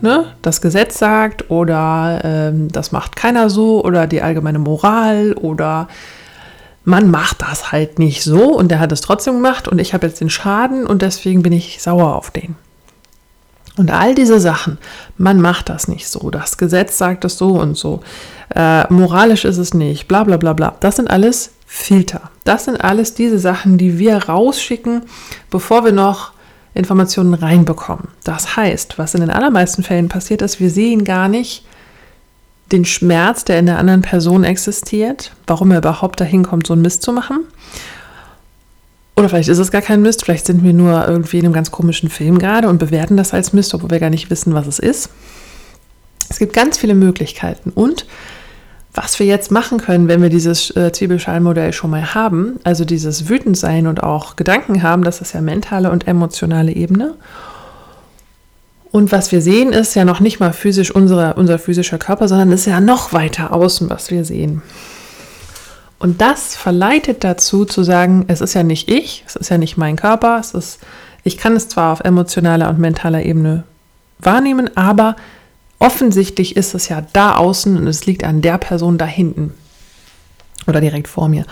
ne, 0.00 0.24
das 0.42 0.60
Gesetz 0.60 0.98
sagt 0.98 1.50
oder 1.50 2.20
ähm, 2.24 2.68
das 2.68 2.90
macht 2.90 3.16
keiner 3.16 3.50
so 3.50 3.84
oder 3.84 4.06
die 4.06 4.22
allgemeine 4.22 4.58
Moral 4.58 5.34
oder 5.34 5.88
man 6.84 7.10
macht 7.10 7.42
das 7.42 7.72
halt 7.72 7.98
nicht 7.98 8.22
so 8.22 8.56
und 8.56 8.70
der 8.70 8.80
hat 8.80 8.92
es 8.92 9.00
trotzdem 9.00 9.34
gemacht 9.34 9.68
und 9.68 9.78
ich 9.78 9.94
habe 9.94 10.06
jetzt 10.06 10.20
den 10.20 10.30
Schaden 10.30 10.86
und 10.86 11.02
deswegen 11.02 11.42
bin 11.42 11.52
ich 11.52 11.82
sauer 11.82 12.16
auf 12.16 12.30
den. 12.30 12.56
Und 13.76 13.90
all 13.90 14.14
diese 14.14 14.40
Sachen, 14.40 14.78
man 15.16 15.40
macht 15.40 15.68
das 15.68 15.88
nicht 15.88 16.08
so, 16.08 16.30
das 16.30 16.58
Gesetz 16.58 16.98
sagt 16.98 17.24
es 17.24 17.38
so 17.38 17.60
und 17.60 17.76
so, 17.76 18.00
äh, 18.54 18.90
moralisch 18.92 19.44
ist 19.44 19.58
es 19.58 19.74
nicht, 19.74 20.08
bla 20.08 20.24
bla 20.24 20.36
bla 20.36 20.52
bla. 20.52 20.74
Das 20.80 20.96
sind 20.96 21.08
alles 21.08 21.52
Filter. 21.66 22.30
Das 22.44 22.64
sind 22.64 22.82
alles 22.82 23.14
diese 23.14 23.38
Sachen, 23.38 23.78
die 23.78 23.98
wir 23.98 24.16
rausschicken, 24.16 25.02
bevor 25.50 25.84
wir 25.84 25.92
noch 25.92 26.32
Informationen 26.74 27.34
reinbekommen. 27.34 28.08
Das 28.24 28.56
heißt, 28.56 28.98
was 28.98 29.14
in 29.14 29.20
den 29.20 29.30
allermeisten 29.30 29.82
Fällen 29.82 30.08
passiert 30.08 30.42
ist, 30.42 30.60
wir 30.60 30.70
sehen 30.70 31.04
gar 31.04 31.28
nicht 31.28 31.64
den 32.72 32.84
Schmerz, 32.84 33.44
der 33.44 33.58
in 33.58 33.66
der 33.66 33.78
anderen 33.78 34.02
Person 34.02 34.44
existiert, 34.44 35.32
warum 35.46 35.70
er 35.70 35.78
überhaupt 35.78 36.20
dahin 36.20 36.42
kommt, 36.42 36.66
so 36.66 36.72
einen 36.72 36.82
Mist 36.82 37.02
zu 37.02 37.12
machen. 37.12 37.40
Oder 39.16 39.28
vielleicht 39.28 39.48
ist 39.48 39.58
es 39.58 39.70
gar 39.70 39.82
kein 39.82 40.02
Mist, 40.02 40.24
vielleicht 40.24 40.46
sind 40.46 40.64
wir 40.64 40.72
nur 40.72 41.06
irgendwie 41.06 41.38
in 41.38 41.44
einem 41.44 41.52
ganz 41.52 41.70
komischen 41.70 42.08
Film 42.08 42.38
gerade 42.38 42.68
und 42.68 42.78
bewerten 42.78 43.16
das 43.16 43.34
als 43.34 43.52
Mist, 43.52 43.74
obwohl 43.74 43.90
wir 43.90 44.00
gar 44.00 44.10
nicht 44.10 44.30
wissen, 44.30 44.54
was 44.54 44.66
es 44.66 44.78
ist. 44.78 45.10
Es 46.28 46.38
gibt 46.38 46.52
ganz 46.52 46.78
viele 46.78 46.94
Möglichkeiten 46.94 47.70
und 47.70 48.06
was 48.92 49.18
wir 49.18 49.26
jetzt 49.26 49.50
machen 49.50 49.78
können, 49.78 50.08
wenn 50.08 50.22
wir 50.22 50.30
dieses 50.30 50.74
äh, 50.74 50.90
Zwiebelschalenmodell 50.92 51.72
schon 51.72 51.90
mal 51.90 52.14
haben, 52.14 52.58
also 52.64 52.84
dieses 52.84 53.28
Wütendsein 53.28 53.86
und 53.86 54.02
auch 54.02 54.36
Gedanken 54.36 54.82
haben, 54.82 55.04
das 55.04 55.20
ist 55.20 55.32
ja 55.32 55.40
mentale 55.40 55.90
und 55.90 56.08
emotionale 56.08 56.72
Ebene. 56.72 57.14
Und 58.92 59.12
was 59.12 59.30
wir 59.30 59.40
sehen, 59.40 59.72
ist 59.72 59.94
ja 59.94 60.04
noch 60.04 60.20
nicht 60.20 60.40
mal 60.40 60.52
physisch 60.52 60.90
unser, 60.90 61.36
unser 61.36 61.58
physischer 61.58 61.98
Körper, 61.98 62.28
sondern 62.28 62.50
ist 62.52 62.66
ja 62.66 62.80
noch 62.80 63.12
weiter 63.12 63.52
außen, 63.52 63.88
was 63.88 64.10
wir 64.10 64.24
sehen. 64.24 64.62
Und 65.98 66.20
das 66.20 66.56
verleitet 66.56 67.24
dazu 67.24 67.64
zu 67.64 67.82
sagen, 67.82 68.24
es 68.28 68.40
ist 68.40 68.54
ja 68.54 68.62
nicht 68.62 68.90
ich, 68.90 69.22
es 69.26 69.36
ist 69.36 69.50
ja 69.50 69.58
nicht 69.58 69.76
mein 69.76 69.96
Körper, 69.96 70.38
es 70.40 70.54
ist, 70.54 70.80
ich 71.24 71.36
kann 71.36 71.54
es 71.54 71.68
zwar 71.68 71.92
auf 71.92 72.00
emotionaler 72.00 72.68
und 72.70 72.78
mentaler 72.78 73.22
Ebene 73.22 73.64
wahrnehmen, 74.18 74.76
aber 74.76 75.16
Offensichtlich 75.82 76.56
ist 76.56 76.74
es 76.74 76.90
ja 76.90 77.02
da 77.14 77.36
außen 77.36 77.78
und 77.78 77.86
es 77.86 78.04
liegt 78.04 78.22
an 78.22 78.42
der 78.42 78.58
Person 78.58 78.98
da 78.98 79.06
hinten 79.06 79.54
oder 80.66 80.82
direkt 80.82 81.08
vor 81.08 81.28
mir. 81.28 81.46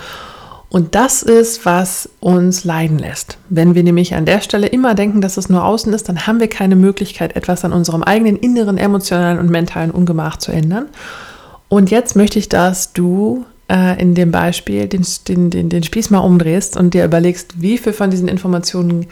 Und 0.71 0.95
das 0.95 1.23
ist, 1.23 1.65
was 1.65 2.11
uns 2.21 2.65
leiden 2.65 2.99
lässt. 2.99 3.39
Wenn 3.49 3.75
wir 3.75 3.83
nämlich 3.83 4.15
an 4.15 4.27
der 4.27 4.43
Stelle 4.43 4.67
immer 4.67 4.95
denken, 4.95 5.23
dass 5.23 5.39
es 5.39 5.49
nur 5.49 5.65
außen 5.65 5.93
ist, 5.95 6.09
dann 6.09 6.27
haben 6.27 6.41
wir 6.41 6.49
keine 6.49 6.77
Möglichkeit, 6.77 7.37
etwas 7.37 7.65
an 7.65 7.73
unserem 7.73 8.03
eigenen 8.03 8.37
inneren, 8.37 8.77
emotionalen 8.77 9.39
und 9.39 9.51
mentalen 9.51 9.91
Ungemach 9.91 10.37
zu 10.37 10.53
ändern. 10.53 10.87
Und 11.69 11.91
jetzt 11.91 12.17
möchte 12.17 12.39
ich, 12.39 12.51
dass 12.51 12.93
du 12.93 13.47
äh, 13.71 14.01
in 14.01 14.15
dem 14.15 14.31
Beispiel 14.31 14.89
den, 14.89 15.07
den, 15.27 15.51
den, 15.51 15.69
den 15.71 15.83
Spieß 15.83 16.11
mal 16.11 16.19
umdrehst 16.19 16.77
und 16.77 16.93
dir 16.93 17.05
überlegst, 17.05 17.63
wie 17.63 17.79
viel 17.79 17.95
von 17.95 18.11
diesen 18.11 18.29
Informationen 18.29 19.07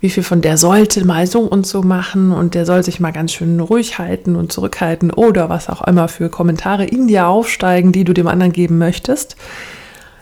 wie 0.00 0.10
viel 0.10 0.24
von 0.24 0.40
der 0.40 0.58
sollte 0.58 1.06
mal 1.06 1.28
so 1.28 1.42
und 1.42 1.64
so 1.64 1.80
machen 1.80 2.32
und 2.32 2.56
der 2.56 2.66
soll 2.66 2.82
sich 2.82 2.98
mal 2.98 3.12
ganz 3.12 3.32
schön 3.32 3.60
ruhig 3.60 3.98
halten 4.00 4.34
und 4.34 4.50
zurückhalten 4.50 5.12
oder 5.12 5.48
was 5.48 5.68
auch 5.68 5.86
immer 5.86 6.08
für 6.08 6.28
Kommentare 6.28 6.84
in 6.84 7.06
dir 7.06 7.28
aufsteigen, 7.28 7.92
die 7.92 8.02
du 8.02 8.12
dem 8.12 8.26
anderen 8.26 8.52
geben 8.52 8.78
möchtest, 8.78 9.36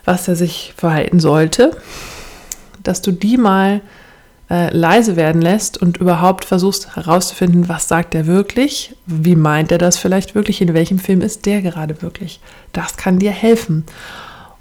was 0.05 0.27
er 0.27 0.35
sich 0.35 0.73
verhalten 0.75 1.19
sollte, 1.19 1.71
dass 2.83 3.01
du 3.01 3.11
die 3.11 3.37
mal 3.37 3.81
äh, 4.49 4.75
leise 4.75 5.15
werden 5.15 5.41
lässt 5.41 5.81
und 5.81 5.97
überhaupt 5.97 6.45
versuchst 6.45 6.95
herauszufinden, 6.95 7.69
was 7.69 7.87
sagt 7.87 8.13
er 8.13 8.27
wirklich, 8.27 8.95
wie 9.05 9.35
meint 9.35 9.71
er 9.71 9.77
das 9.77 9.97
vielleicht 9.97 10.35
wirklich, 10.35 10.61
in 10.61 10.73
welchem 10.73 10.99
Film 10.99 11.21
ist 11.21 11.45
der 11.45 11.61
gerade 11.61 12.01
wirklich. 12.01 12.41
Das 12.73 12.97
kann 12.97 13.19
dir 13.19 13.31
helfen. 13.31 13.85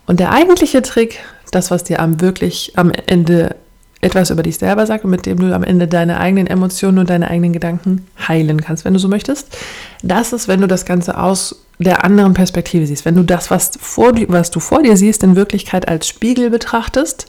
Und 0.07 0.20
der 0.20 0.33
eigentliche 0.33 0.83
Trick, 0.83 1.18
das, 1.50 1.70
was 1.70 1.85
dir 1.85 2.00
am 2.00 2.20
wirklich 2.20 2.72
am 2.76 2.92
Ende 3.07 3.57
etwas 4.00 4.31
über 4.31 4.42
dich 4.42 4.59
selber 4.59 4.87
sagt 4.87 5.05
und 5.05 5.11
mit 5.11 5.26
dem 5.26 5.38
du 5.38 5.55
am 5.55 5.62
Ende 5.62 5.87
deine 5.87 6.18
eigenen 6.20 6.46
Emotionen 6.46 6.98
und 6.98 7.11
deine 7.11 7.29
eigenen 7.29 7.53
Gedanken 7.53 8.07
heilen 8.29 8.61
kannst, 8.61 8.85
wenn 8.85 8.94
du 8.94 9.00
so 9.00 9.09
möchtest. 9.09 9.57
Das 10.03 10.33
ist, 10.33 10.48
wenn 10.48 10.61
du 10.61 10.68
das 10.68 10.87
Ganze 10.87 11.18
aus 11.18 11.66
der 11.85 12.05
anderen 12.05 12.35
Perspektive 12.35 12.87
siehst. 12.87 13.05
Wenn 13.05 13.16
du 13.16 13.23
das, 13.23 13.51
was, 13.51 13.73
vor, 13.81 14.12
was 14.29 14.51
du 14.51 14.61
vor 14.61 14.83
dir 14.83 14.97
siehst, 14.97 15.23
in 15.23 15.37
Wirklichkeit 15.37 15.88
als 15.88 16.07
Spiegel 16.07 16.51
betrachtest, 16.51 17.27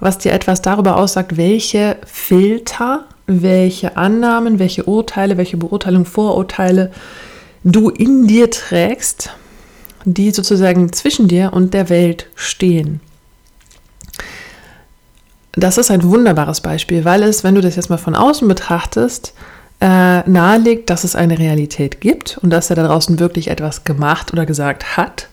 was 0.00 0.18
dir 0.18 0.32
etwas 0.32 0.62
darüber 0.62 0.96
aussagt, 0.96 1.36
welche 1.36 1.96
Filter, 2.04 3.04
welche 3.26 3.96
Annahmen, 3.96 4.58
welche 4.58 4.84
Urteile, 4.84 5.36
welche 5.36 5.56
Beurteilung, 5.56 6.04
Vorurteile 6.04 6.90
du 7.62 7.90
in 7.90 8.26
dir 8.26 8.50
trägst, 8.50 9.30
die 10.04 10.30
sozusagen 10.30 10.92
zwischen 10.92 11.28
dir 11.28 11.52
und 11.52 11.74
der 11.74 11.88
Welt 11.88 12.26
stehen 12.34 13.00
das 15.52 15.78
ist 15.78 15.90
ein 15.90 16.02
wunderbares 16.04 16.60
Beispiel, 16.60 17.04
weil 17.04 17.22
es, 17.22 17.42
wenn 17.44 17.54
du 17.54 17.60
das 17.60 17.76
jetzt 17.76 17.90
mal 17.90 17.98
von 17.98 18.14
außen 18.14 18.46
betrachtest, 18.46 19.34
äh, 19.80 20.28
nahelegt, 20.28 20.90
dass 20.90 21.04
es 21.04 21.16
eine 21.16 21.38
Realität 21.38 22.00
gibt 22.00 22.38
und 22.42 22.50
dass 22.50 22.70
er 22.70 22.76
da 22.76 22.86
draußen 22.86 23.18
wirklich 23.18 23.48
etwas 23.48 23.84
gemacht 23.84 24.32
oder 24.32 24.46
gesagt 24.46 24.96
hat. 24.96 25.28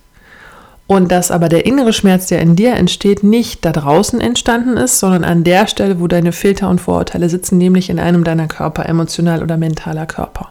Und 0.87 1.11
dass 1.11 1.31
aber 1.31 1.49
der 1.49 1.65
innere 1.65 1.91
Schmerz, 1.91 2.27
der 2.27 2.39
in 2.39 2.55
dir 2.55 2.73
entsteht, 2.75 3.21
nicht 3.21 3.65
da 3.65 3.73
draußen 3.73 4.21
entstanden 4.21 4.77
ist, 4.77 4.99
sondern 4.99 5.25
an 5.25 5.43
der 5.43 5.67
Stelle, 5.67 5.99
wo 5.99 6.07
deine 6.07 6.31
Filter 6.31 6.69
und 6.69 6.79
Vorurteile 6.79 7.27
sitzen, 7.27 7.57
nämlich 7.57 7.89
in 7.89 7.99
einem 7.99 8.23
deiner 8.23 8.47
Körper, 8.47 8.85
emotional 8.85 9.43
oder 9.43 9.57
mentaler 9.57 10.05
Körper. 10.05 10.49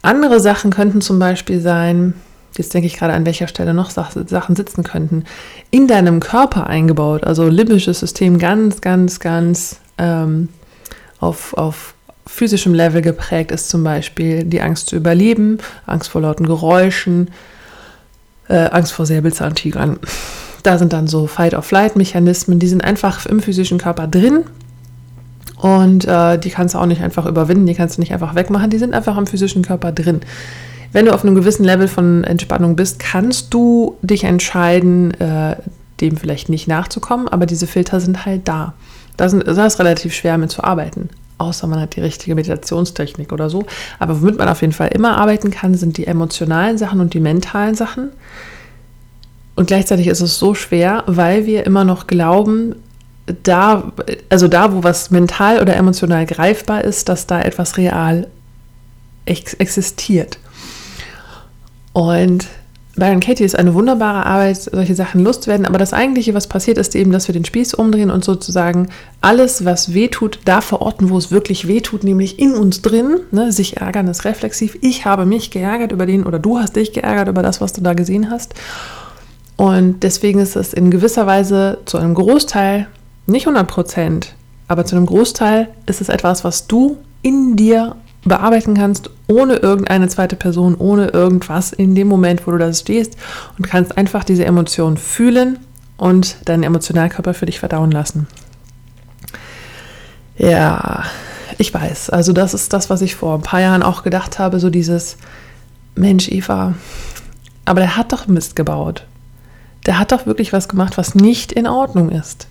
Andere 0.00 0.40
Sachen 0.40 0.70
könnten 0.70 1.02
zum 1.02 1.18
Beispiel 1.18 1.60
sein, 1.60 2.14
jetzt 2.56 2.72
denke 2.72 2.86
ich 2.86 2.96
gerade 2.96 3.12
an 3.12 3.26
welcher 3.26 3.48
Stelle 3.48 3.74
noch 3.74 3.90
Sachen 3.90 4.56
sitzen 4.56 4.84
könnten, 4.84 5.24
in 5.70 5.86
deinem 5.86 6.20
Körper 6.20 6.66
eingebaut, 6.66 7.24
also 7.24 7.46
limbisches 7.48 8.00
System 8.00 8.38
ganz, 8.38 8.80
ganz, 8.80 9.20
ganz 9.20 9.80
ähm, 9.98 10.48
auf, 11.20 11.52
auf 11.54 11.93
physischem 12.26 12.74
Level 12.74 13.02
geprägt 13.02 13.50
ist 13.50 13.68
zum 13.68 13.84
Beispiel 13.84 14.44
die 14.44 14.60
Angst 14.60 14.88
zu 14.88 14.96
überleben, 14.96 15.58
Angst 15.86 16.08
vor 16.08 16.22
lauten 16.22 16.46
Geräuschen, 16.46 17.30
äh, 18.48 18.68
Angst 18.70 18.92
vor 18.92 19.06
Säbelzahntigern. 19.06 19.98
Da 20.62 20.78
sind 20.78 20.92
dann 20.92 21.06
so 21.06 21.26
Fight-of-Flight-Mechanismen, 21.26 22.58
die 22.58 22.68
sind 22.68 22.82
einfach 22.82 23.26
im 23.26 23.40
physischen 23.40 23.78
Körper 23.78 24.06
drin 24.06 24.44
und 25.58 26.06
äh, 26.06 26.38
die 26.38 26.50
kannst 26.50 26.74
du 26.74 26.78
auch 26.78 26.86
nicht 26.86 27.02
einfach 27.02 27.26
überwinden, 27.26 27.66
die 27.66 27.74
kannst 27.74 27.98
du 27.98 28.00
nicht 28.00 28.12
einfach 28.12 28.34
wegmachen, 28.34 28.70
die 28.70 28.78
sind 28.78 28.94
einfach 28.94 29.18
im 29.18 29.26
physischen 29.26 29.62
Körper 29.62 29.92
drin 29.92 30.20
wenn 30.94 31.06
du 31.06 31.12
auf 31.12 31.24
einem 31.24 31.34
gewissen 31.34 31.64
Level 31.64 31.88
von 31.88 32.22
Entspannung 32.22 32.76
bist, 32.76 33.00
kannst 33.00 33.52
du 33.52 33.98
dich 34.02 34.22
entscheiden, 34.22 35.12
äh, 35.20 35.56
dem 36.00 36.16
vielleicht 36.16 36.48
nicht 36.48 36.68
nachzukommen, 36.68 37.26
aber 37.26 37.46
diese 37.46 37.66
Filter 37.66 37.98
sind 37.98 38.24
halt 38.24 38.46
da. 38.46 38.74
Da, 39.16 39.26
da 39.26 39.66
ist 39.66 39.80
relativ 39.80 40.14
schwer 40.14 40.38
mit 40.38 40.52
zu 40.52 40.62
arbeiten, 40.62 41.10
außer 41.38 41.66
man 41.66 41.80
hat 41.80 41.96
die 41.96 42.00
richtige 42.00 42.34
Meditationstechnik 42.34 43.32
oder 43.32 43.50
so. 43.50 43.64
Aber 43.98 44.20
womit 44.20 44.38
man 44.38 44.48
auf 44.48 44.60
jeden 44.60 44.72
Fall 44.72 44.88
immer 44.88 45.16
arbeiten 45.18 45.50
kann, 45.50 45.74
sind 45.74 45.96
die 45.96 46.06
emotionalen 46.06 46.78
Sachen 46.78 47.00
und 47.00 47.14
die 47.14 47.20
mentalen 47.20 47.74
Sachen. 47.74 48.10
Und 49.56 49.66
gleichzeitig 49.66 50.08
ist 50.08 50.20
es 50.20 50.38
so 50.38 50.54
schwer, 50.54 51.04
weil 51.06 51.46
wir 51.46 51.64
immer 51.64 51.84
noch 51.84 52.06
glauben, 52.06 52.76
da, 53.42 53.92
also 54.28 54.48
da, 54.48 54.72
wo 54.72 54.82
was 54.82 55.10
mental 55.10 55.60
oder 55.60 55.76
emotional 55.76 56.26
greifbar 56.26 56.84
ist, 56.84 57.08
dass 57.08 57.26
da 57.26 57.40
etwas 57.40 57.76
real 57.76 58.28
ex 59.24 59.54
existiert. 59.54 60.38
Und 61.92 62.46
Byron 62.96 63.20
Katie 63.20 63.44
ist 63.44 63.58
eine 63.58 63.74
wunderbare 63.74 64.24
Arbeit, 64.24 64.62
solche 64.62 64.94
Sachen 64.94 65.20
loszuwerden, 65.22 65.66
aber 65.66 65.78
das 65.78 65.92
eigentliche, 65.92 66.32
was 66.32 66.46
passiert, 66.46 66.78
ist 66.78 66.94
eben, 66.94 67.10
dass 67.10 67.26
wir 67.26 67.32
den 67.32 67.44
Spieß 67.44 67.74
umdrehen 67.74 68.10
und 68.10 68.24
sozusagen 68.24 68.88
alles, 69.20 69.64
was 69.64 69.94
wehtut, 69.94 70.38
da 70.44 70.60
verorten, 70.60 71.10
wo 71.10 71.18
es 71.18 71.32
wirklich 71.32 71.66
wehtut, 71.66 72.04
nämlich 72.04 72.38
in 72.38 72.54
uns 72.54 72.82
drin. 72.82 73.20
Ne? 73.32 73.50
Sich 73.50 73.78
ärgern 73.78 74.06
ist 74.06 74.24
reflexiv. 74.24 74.78
Ich 74.80 75.06
habe 75.06 75.26
mich 75.26 75.50
geärgert 75.50 75.90
über 75.90 76.06
den 76.06 76.24
oder 76.24 76.38
du 76.38 76.58
hast 76.58 76.76
dich 76.76 76.92
geärgert 76.92 77.28
über 77.28 77.42
das, 77.42 77.60
was 77.60 77.72
du 77.72 77.80
da 77.80 77.94
gesehen 77.94 78.30
hast. 78.30 78.54
Und 79.56 80.02
deswegen 80.02 80.38
ist 80.38 80.54
es 80.54 80.72
in 80.72 80.90
gewisser 80.90 81.26
Weise 81.26 81.78
zu 81.86 81.98
einem 81.98 82.14
Großteil, 82.14 82.86
nicht 83.26 83.46
100 83.46 83.66
Prozent, 83.66 84.34
aber 84.68 84.84
zu 84.84 84.94
einem 84.96 85.06
Großteil 85.06 85.68
ist 85.86 86.00
es 86.00 86.08
etwas, 86.08 86.44
was 86.44 86.66
du 86.66 86.98
in 87.22 87.56
dir 87.56 87.96
bearbeiten 88.24 88.74
kannst, 88.74 89.10
ohne 89.28 89.56
irgendeine 89.56 90.08
zweite 90.08 90.36
Person, 90.36 90.74
ohne 90.76 91.08
irgendwas 91.08 91.72
in 91.72 91.94
dem 91.94 92.08
Moment, 92.08 92.46
wo 92.46 92.50
du 92.50 92.58
da 92.58 92.72
stehst 92.72 93.16
und 93.58 93.66
kannst 93.66 93.96
einfach 93.96 94.24
diese 94.24 94.44
Emotion 94.44 94.96
fühlen 94.96 95.58
und 95.96 96.36
deinen 96.46 96.62
Emotionalkörper 96.62 97.34
für 97.34 97.46
dich 97.46 97.60
verdauen 97.60 97.90
lassen. 97.90 98.26
Ja, 100.36 101.04
ich 101.58 101.72
weiß. 101.72 102.10
Also 102.10 102.32
das 102.32 102.54
ist 102.54 102.72
das, 102.72 102.90
was 102.90 103.02
ich 103.02 103.14
vor 103.14 103.34
ein 103.36 103.42
paar 103.42 103.60
Jahren 103.60 103.82
auch 103.82 104.02
gedacht 104.02 104.38
habe, 104.38 104.58
so 104.58 104.70
dieses 104.70 105.16
Mensch, 105.94 106.28
Eva, 106.28 106.74
aber 107.64 107.80
der 107.80 107.96
hat 107.96 108.12
doch 108.12 108.26
Mist 108.26 108.56
gebaut. 108.56 109.06
Der 109.86 109.98
hat 109.98 110.12
doch 110.12 110.26
wirklich 110.26 110.52
was 110.52 110.68
gemacht, 110.68 110.96
was 110.96 111.14
nicht 111.14 111.52
in 111.52 111.66
Ordnung 111.66 112.10
ist. 112.10 112.48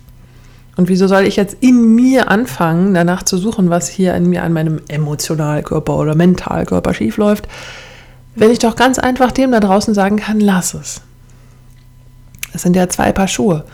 Und 0.76 0.88
wieso 0.88 1.06
soll 1.06 1.24
ich 1.24 1.36
jetzt 1.36 1.56
in 1.60 1.94
mir 1.94 2.30
anfangen, 2.30 2.94
danach 2.94 3.22
zu 3.22 3.38
suchen, 3.38 3.70
was 3.70 3.88
hier 3.88 4.14
in 4.14 4.28
mir 4.28 4.42
an 4.42 4.52
meinem 4.52 4.80
Emotionalkörper 4.88 5.96
oder 5.96 6.14
Mentalkörper 6.14 6.94
schiefläuft, 6.94 7.46
wenn 8.34 8.50
ich 8.50 8.58
doch 8.58 8.74
ganz 8.74 8.98
einfach 8.98 9.30
dem 9.30 9.52
da 9.52 9.60
draußen 9.60 9.94
sagen 9.94 10.16
kann, 10.16 10.40
lass 10.40 10.74
es. 10.74 11.00
Es 12.52 12.62
sind 12.62 12.74
ja 12.76 12.88
zwei 12.88 13.12
Paar 13.12 13.28
Schuhe. 13.28 13.64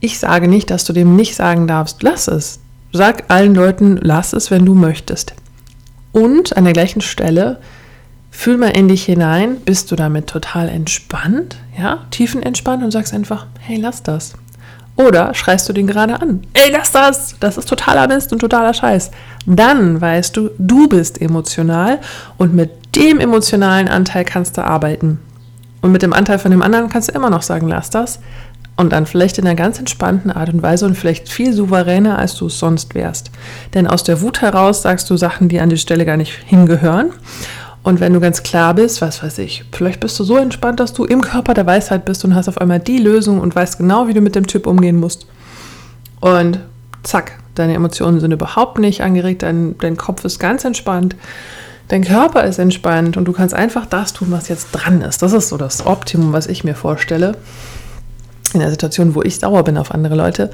Ich 0.00 0.18
sage 0.18 0.46
nicht, 0.46 0.70
dass 0.70 0.84
du 0.84 0.92
dem 0.92 1.16
nicht 1.16 1.34
sagen 1.34 1.66
darfst, 1.66 2.02
lass 2.02 2.28
es. 2.28 2.60
Sag 2.92 3.24
allen 3.28 3.54
Leuten, 3.54 3.98
lass 4.00 4.32
es, 4.32 4.50
wenn 4.50 4.64
du 4.64 4.74
möchtest. 4.74 5.34
Und 6.12 6.56
an 6.56 6.64
der 6.64 6.72
gleichen 6.72 7.00
Stelle, 7.00 7.60
fühl 8.30 8.58
mal 8.58 8.68
in 8.76 8.88
dich 8.88 9.04
hinein, 9.04 9.56
bist 9.64 9.90
du 9.90 9.96
damit 9.96 10.28
total 10.28 10.68
entspannt, 10.68 11.56
ja, 11.78 12.06
tiefenentspannt 12.10 12.84
und 12.84 12.90
sagst 12.90 13.12
einfach, 13.12 13.46
hey, 13.60 13.76
lass 13.76 14.02
das. 14.02 14.34
Oder 14.96 15.34
schreist 15.34 15.68
du 15.68 15.72
den 15.74 15.86
gerade 15.86 16.20
an? 16.20 16.42
Ey, 16.54 16.70
lass 16.72 16.90
das! 16.90 17.36
Das 17.38 17.58
ist 17.58 17.68
totaler 17.68 18.08
Mist 18.08 18.32
und 18.32 18.38
totaler 18.38 18.72
Scheiß. 18.72 19.10
Dann 19.44 20.00
weißt 20.00 20.36
du, 20.36 20.50
du 20.58 20.88
bist 20.88 21.20
emotional 21.20 22.00
und 22.38 22.54
mit 22.54 22.70
dem 22.96 23.20
emotionalen 23.20 23.88
Anteil 23.88 24.24
kannst 24.24 24.56
du 24.56 24.64
arbeiten. 24.64 25.20
Und 25.82 25.92
mit 25.92 26.02
dem 26.02 26.14
Anteil 26.14 26.38
von 26.38 26.50
dem 26.50 26.62
anderen 26.62 26.88
kannst 26.88 27.10
du 27.10 27.12
immer 27.12 27.30
noch 27.30 27.42
sagen, 27.42 27.68
lass 27.68 27.90
das. 27.90 28.20
Und 28.78 28.92
dann 28.92 29.06
vielleicht 29.06 29.38
in 29.38 29.46
einer 29.46 29.54
ganz 29.54 29.78
entspannten 29.78 30.30
Art 30.30 30.52
und 30.52 30.62
Weise 30.62 30.86
und 30.86 30.96
vielleicht 30.96 31.28
viel 31.28 31.52
souveräner, 31.52 32.18
als 32.18 32.34
du 32.34 32.46
es 32.46 32.58
sonst 32.58 32.94
wärst. 32.94 33.30
Denn 33.74 33.86
aus 33.86 34.02
der 34.02 34.20
Wut 34.20 34.42
heraus 34.42 34.82
sagst 34.82 35.08
du 35.10 35.16
Sachen, 35.16 35.48
die 35.48 35.60
an 35.60 35.70
die 35.70 35.78
Stelle 35.78 36.04
gar 36.04 36.16
nicht 36.16 36.32
hingehören. 36.46 37.10
Und 37.86 38.00
wenn 38.00 38.12
du 38.12 38.18
ganz 38.18 38.42
klar 38.42 38.74
bist, 38.74 39.00
was 39.00 39.22
weiß 39.22 39.38
ich, 39.38 39.64
vielleicht 39.70 40.00
bist 40.00 40.18
du 40.18 40.24
so 40.24 40.36
entspannt, 40.38 40.80
dass 40.80 40.92
du 40.92 41.04
im 41.04 41.20
Körper 41.20 41.54
der 41.54 41.66
Weisheit 41.66 42.04
bist 42.04 42.24
und 42.24 42.34
hast 42.34 42.48
auf 42.48 42.60
einmal 42.60 42.80
die 42.80 42.98
Lösung 42.98 43.38
und 43.38 43.54
weißt 43.54 43.78
genau, 43.78 44.08
wie 44.08 44.12
du 44.12 44.20
mit 44.20 44.34
dem 44.34 44.48
Typ 44.48 44.66
umgehen 44.66 44.98
musst. 44.98 45.28
Und 46.18 46.58
zack, 47.04 47.38
deine 47.54 47.74
Emotionen 47.74 48.18
sind 48.18 48.32
überhaupt 48.32 48.80
nicht 48.80 49.02
angeregt, 49.02 49.44
dein, 49.44 49.78
dein 49.78 49.96
Kopf 49.96 50.24
ist 50.24 50.40
ganz 50.40 50.64
entspannt, 50.64 51.14
dein 51.86 52.02
Körper 52.02 52.42
ist 52.42 52.58
entspannt 52.58 53.16
und 53.16 53.24
du 53.24 53.32
kannst 53.32 53.54
einfach 53.54 53.86
das 53.86 54.12
tun, 54.12 54.32
was 54.32 54.48
jetzt 54.48 54.72
dran 54.72 55.00
ist. 55.00 55.22
Das 55.22 55.32
ist 55.32 55.50
so 55.50 55.56
das 55.56 55.86
Optimum, 55.86 56.32
was 56.32 56.48
ich 56.48 56.64
mir 56.64 56.74
vorstelle. 56.74 57.36
In 58.52 58.58
der 58.58 58.70
Situation, 58.70 59.14
wo 59.14 59.22
ich 59.22 59.38
sauer 59.38 59.62
bin 59.62 59.78
auf 59.78 59.92
andere 59.94 60.16
Leute, 60.16 60.50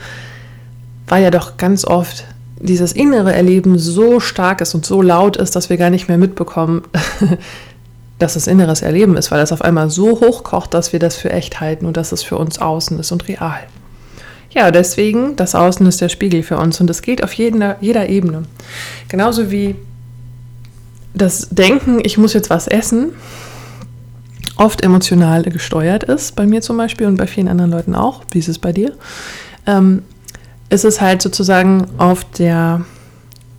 war 1.09 1.17
ja 1.17 1.31
doch 1.31 1.57
ganz 1.57 1.87
oft 1.87 2.27
dieses 2.63 2.93
innere 2.93 3.35
Erleben 3.35 3.79
so 3.79 4.21
stark 4.21 4.61
ist 4.61 4.75
und 4.75 4.87
so 4.87 5.03
laut 5.03 5.37
ist, 5.37 5.57
dass 5.57 5.69
wir 5.69 5.77
gar 5.77 5.91
nicht 5.91 6.09
mehr 6.09 6.19
mitbekommen, 6.19 6.83
dass 8.19 8.37
es 8.37 8.47
inneres 8.47 8.83
Erleben 8.83 9.17
ist, 9.17 9.31
weil 9.31 9.41
das 9.41 9.53
auf 9.53 9.63
einmal 9.63 9.91
so 9.91 10.21
hochkocht, 10.21 10.73
dass 10.73 10.93
wir 10.93 11.01
das 11.01 11.17
für 11.17 11.31
echt 11.31 11.61
halten 11.61 11.87
und 11.87 11.97
dass 11.97 12.13
es 12.13 12.23
für 12.23 12.39
uns 12.39 12.61
außen 12.61 12.99
ist 13.01 13.11
und 13.11 13.27
real. 13.29 13.61
Ja, 14.51 14.71
deswegen, 14.71 15.35
das 15.37 15.55
Außen 15.55 15.85
ist 15.87 16.01
der 16.01 16.09
Spiegel 16.09 16.43
für 16.43 16.59
uns 16.59 16.81
und 16.81 16.87
das 16.87 17.03
gilt 17.03 17.25
auf 17.25 17.33
jeder, 17.33 17.79
jeder 17.81 18.09
Ebene. 18.09 18.43
Genauso 19.09 19.51
wie 19.51 19.75
das 21.15 21.49
Denken, 21.51 22.01
ich 22.03 22.17
muss 22.19 22.33
jetzt 22.33 22.51
was 22.51 22.69
essen, 22.69 23.13
oft 24.57 24.83
emotional 24.83 25.43
gesteuert 25.45 26.05
ist, 26.05 26.37
bei 26.37 26.47
mir 26.47 26.61
zum 26.61 26.77
Beispiel 26.77 27.07
und 27.07 27.17
bei 27.17 27.27
vielen 27.27 27.49
anderen 27.49 27.71
Leuten 27.71 27.95
auch. 27.95 28.23
Wie 28.31 28.39
ist 28.39 28.49
es 28.49 28.59
bei 28.59 28.73
dir? 28.73 28.93
Ähm, 29.67 30.03
ist 30.73 30.85
es 30.85 31.01
halt 31.01 31.23
sozusagen 31.23 31.87
auf 31.99 32.25
der 32.25 32.85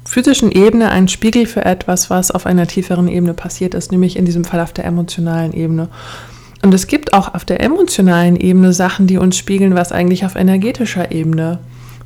physischen 0.05 0.51
Ebene 0.51 0.89
ein 0.89 1.07
Spiegel 1.07 1.45
für 1.45 1.63
etwas, 1.63 2.09
was 2.09 2.31
auf 2.31 2.45
einer 2.45 2.67
tieferen 2.67 3.07
Ebene 3.07 3.33
passiert 3.33 3.73
ist, 3.73 3.91
nämlich 3.91 4.17
in 4.17 4.25
diesem 4.25 4.43
Fall 4.43 4.59
auf 4.59 4.73
der 4.73 4.85
emotionalen 4.85 5.53
Ebene. 5.53 5.89
Und 6.61 6.73
es 6.73 6.87
gibt 6.87 7.13
auch 7.13 7.33
auf 7.33 7.45
der 7.45 7.61
emotionalen 7.61 8.35
Ebene 8.35 8.73
Sachen, 8.73 9.05
die 9.05 9.17
uns 9.17 9.37
spiegeln, 9.37 9.75
was 9.75 9.91
eigentlich 9.91 10.25
auf 10.25 10.35
energetischer 10.35 11.11
Ebene 11.11 11.59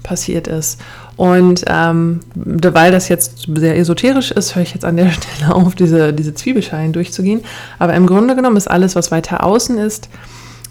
passiert 0.03 0.47
ist. 0.47 0.79
Und 1.15 1.63
ähm, 1.67 2.19
weil 2.35 2.91
das 2.91 3.09
jetzt 3.09 3.47
sehr 3.53 3.77
esoterisch 3.77 4.31
ist, 4.31 4.55
höre 4.55 4.63
ich 4.63 4.73
jetzt 4.73 4.85
an 4.85 4.97
der 4.97 5.11
Stelle 5.11 5.53
auf, 5.53 5.75
diese, 5.75 6.13
diese 6.13 6.33
Zwiebelschalen 6.33 6.93
durchzugehen. 6.93 7.41
Aber 7.79 7.93
im 7.93 8.07
Grunde 8.07 8.35
genommen 8.35 8.57
ist 8.57 8.69
alles, 8.69 8.95
was 8.95 9.11
weiter 9.11 9.43
außen 9.43 9.77
ist, 9.77 10.09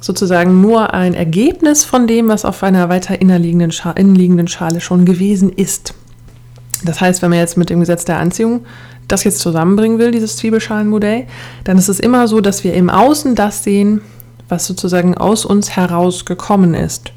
sozusagen 0.00 0.60
nur 0.60 0.94
ein 0.94 1.14
Ergebnis 1.14 1.84
von 1.84 2.06
dem, 2.06 2.28
was 2.28 2.44
auf 2.44 2.62
einer 2.62 2.88
weiter 2.88 3.20
innerliegenden, 3.20 3.72
Scha 3.72 3.92
innenliegenden 3.92 4.48
Schale 4.48 4.80
schon 4.80 5.04
gewesen 5.04 5.50
ist. 5.50 5.94
Das 6.84 7.00
heißt, 7.00 7.22
wenn 7.22 7.30
man 7.30 7.38
jetzt 7.38 7.56
mit 7.56 7.70
dem 7.70 7.80
Gesetz 7.80 8.04
der 8.04 8.18
Anziehung 8.18 8.66
das 9.08 9.24
jetzt 9.24 9.38
zusammenbringen 9.38 9.98
will, 9.98 10.10
dieses 10.10 10.36
Zwiebelschalenmodell, 10.36 11.26
dann 11.64 11.78
ist 11.78 11.88
es 11.88 12.00
immer 12.00 12.26
so, 12.26 12.40
dass 12.40 12.64
wir 12.64 12.74
im 12.74 12.90
Außen 12.90 13.36
das 13.36 13.62
sehen, 13.62 14.00
was 14.48 14.66
sozusagen 14.66 15.16
aus 15.16 15.44
uns 15.44 15.76
herausgekommen 15.76 16.74
ist 16.74 17.12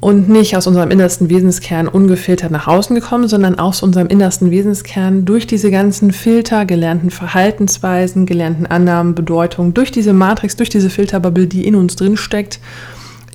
und 0.00 0.30
nicht 0.30 0.56
aus 0.56 0.66
unserem 0.66 0.90
innersten 0.90 1.28
Wesenskern 1.28 1.86
ungefiltert 1.86 2.50
nach 2.50 2.66
außen 2.66 2.96
gekommen, 2.96 3.28
sondern 3.28 3.58
aus 3.58 3.82
unserem 3.82 4.08
innersten 4.08 4.50
Wesenskern 4.50 5.26
durch 5.26 5.46
diese 5.46 5.70
ganzen 5.70 6.12
Filter, 6.12 6.64
gelernten 6.64 7.10
Verhaltensweisen, 7.10 8.24
gelernten 8.24 8.66
Annahmen, 8.66 9.14
Bedeutungen, 9.14 9.74
durch 9.74 9.92
diese 9.92 10.14
Matrix, 10.14 10.56
durch 10.56 10.70
diese 10.70 10.88
Filterbubble, 10.88 11.46
die 11.46 11.66
in 11.66 11.74
uns 11.74 11.96
drin 11.96 12.16
steckt, 12.16 12.60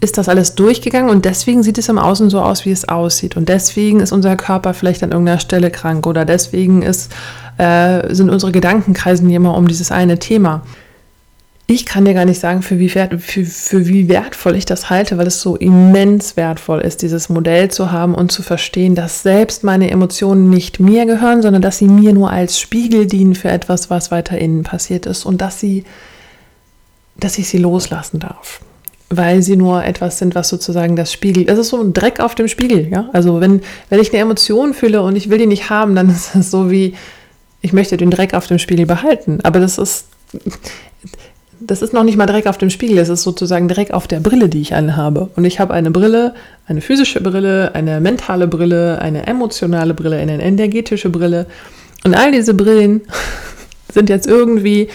ist 0.02 0.18
das 0.18 0.28
alles 0.28 0.56
durchgegangen 0.56 1.10
und 1.10 1.24
deswegen 1.24 1.64
sieht 1.64 1.78
es 1.78 1.88
im 1.88 2.00
Außen 2.00 2.30
so 2.30 2.42
aus, 2.42 2.66
wie 2.66 2.72
es 2.72 2.90
aussieht. 2.90 3.38
Und 3.38 3.48
deswegen 3.48 4.00
ist 4.00 4.12
unser 4.12 4.36
Körper 4.36 4.74
vielleicht 4.74 5.04
an 5.04 5.12
irgendeiner 5.12 5.40
Stelle 5.40 5.72
krank 5.72 6.06
oder 6.08 6.26
deswegen 6.26 6.82
ist, 6.82 7.14
äh, 7.58 8.14
sind 8.14 8.30
unsere 8.30 8.52
Gedanken 8.52 8.94
kreisen 8.94 9.30
immer 9.30 9.56
um 9.56 9.68
dieses 9.68 9.92
eine 9.92 10.20
Thema 10.20 10.64
ich 11.68 11.86
kann 11.88 12.06
dir 12.06 12.14
gar 12.14 12.26
nicht 12.26 12.40
sagen, 12.40 12.62
für 12.62 12.78
wie, 12.78 12.94
wert, 12.94 13.20
für, 13.20 13.44
für 13.44 13.88
wie 13.88 14.08
wertvoll 14.08 14.56
ich 14.56 14.66
das 14.66 14.92
halte, 14.92 15.18
weil 15.18 15.26
es 15.26 15.42
so 15.42 15.56
immens 15.56 16.38
wertvoll 16.38 16.82
ist, 16.82 17.02
dieses 17.02 17.28
Modell 17.28 17.72
zu 17.72 17.92
haben 17.92 18.14
und 18.14 18.32
zu 18.32 18.44
verstehen, 18.44 18.94
dass 18.94 19.24
selbst 19.24 19.64
meine 19.64 19.90
Emotionen 19.90 20.52
nicht 20.52 20.80
mir 20.80 21.08
gehören, 21.08 21.42
sondern 21.42 21.64
dass 21.64 21.80
sie 21.80 21.88
mir 21.88 22.14
nur 22.14 22.30
als 22.30 22.60
Spiegel 22.60 23.08
dienen 23.08 23.34
für 23.34 23.50
etwas, 23.50 23.90
was 23.90 24.12
weiter 24.12 24.38
innen 24.38 24.62
passiert 24.62 25.08
ist 25.08 25.26
und 25.26 25.42
dass 25.42 25.60
sie, 25.60 25.86
dass 27.18 27.40
ich 27.40 27.50
sie 27.50 27.58
loslassen 27.58 28.20
darf. 28.20 28.62
Weil 29.10 29.42
sie 29.42 29.56
nur 29.56 29.84
etwas 29.84 30.20
sind, 30.20 30.36
was 30.36 30.50
sozusagen 30.50 30.96
das 30.96 31.12
Spiegel. 31.12 31.46
Das 31.46 31.58
ist 31.58 31.70
so 31.70 31.82
ein 31.82 31.94
Dreck 31.94 32.20
auf 32.20 32.36
dem 32.36 32.48
Spiegel, 32.48 32.90
ja. 32.92 33.10
Also 33.12 33.42
wenn, 33.42 33.62
wenn 33.90 34.00
ich 34.00 34.12
eine 34.14 34.22
Emotion 34.22 34.76
fühle 34.76 35.02
und 35.02 35.16
ich 35.16 35.30
will 35.32 35.40
die 35.40 35.48
nicht 35.48 35.72
haben, 35.72 35.96
dann 35.96 36.10
ist 36.12 36.36
es 36.36 36.52
so 36.52 36.70
wie, 36.70 36.94
ich 37.62 37.74
möchte 37.74 37.98
den 37.98 38.12
Dreck 38.12 38.36
auf 38.36 38.46
dem 38.46 38.60
Spiegel 38.60 38.86
behalten. 38.86 39.40
Aber 39.42 39.60
das 39.60 39.80
ist 39.80 40.06
das 41.60 41.82
ist 41.82 41.94
noch 41.94 42.04
nicht 42.04 42.18
mal 42.18 42.26
Dreck 42.26 42.48
auf 42.48 42.58
dem 42.58 42.70
Spiegel, 42.70 42.98
es 42.98 43.10
ist 43.10 43.24
sozusagen 43.24 43.68
Dreck 43.68 43.92
auf 43.92 44.08
der 44.08 44.20
Brille, 44.20 44.50
die 44.50 44.62
ich 44.62 44.74
anhabe. 44.74 45.30
Und 45.36 45.46
ich 45.46 45.60
habe 45.60 45.74
eine 45.74 45.92
Brille, 45.92 46.34
eine 46.68 46.82
physische 46.82 47.22
Brille, 47.22 47.74
eine 47.74 48.00
mentale 48.02 48.48
Brille, 48.48 49.00
eine 49.02 49.28
emotionale 49.28 49.94
Brille, 49.94 50.18
eine 50.18 50.42
energetische 50.42 51.10
Brille. 51.10 51.46
Und 52.04 52.16
all 52.16 52.32
diese 52.32 52.54
Brillen 52.54 53.02
sind 53.94 54.10
jetzt 54.10 54.28
irgendwie, 54.28 54.90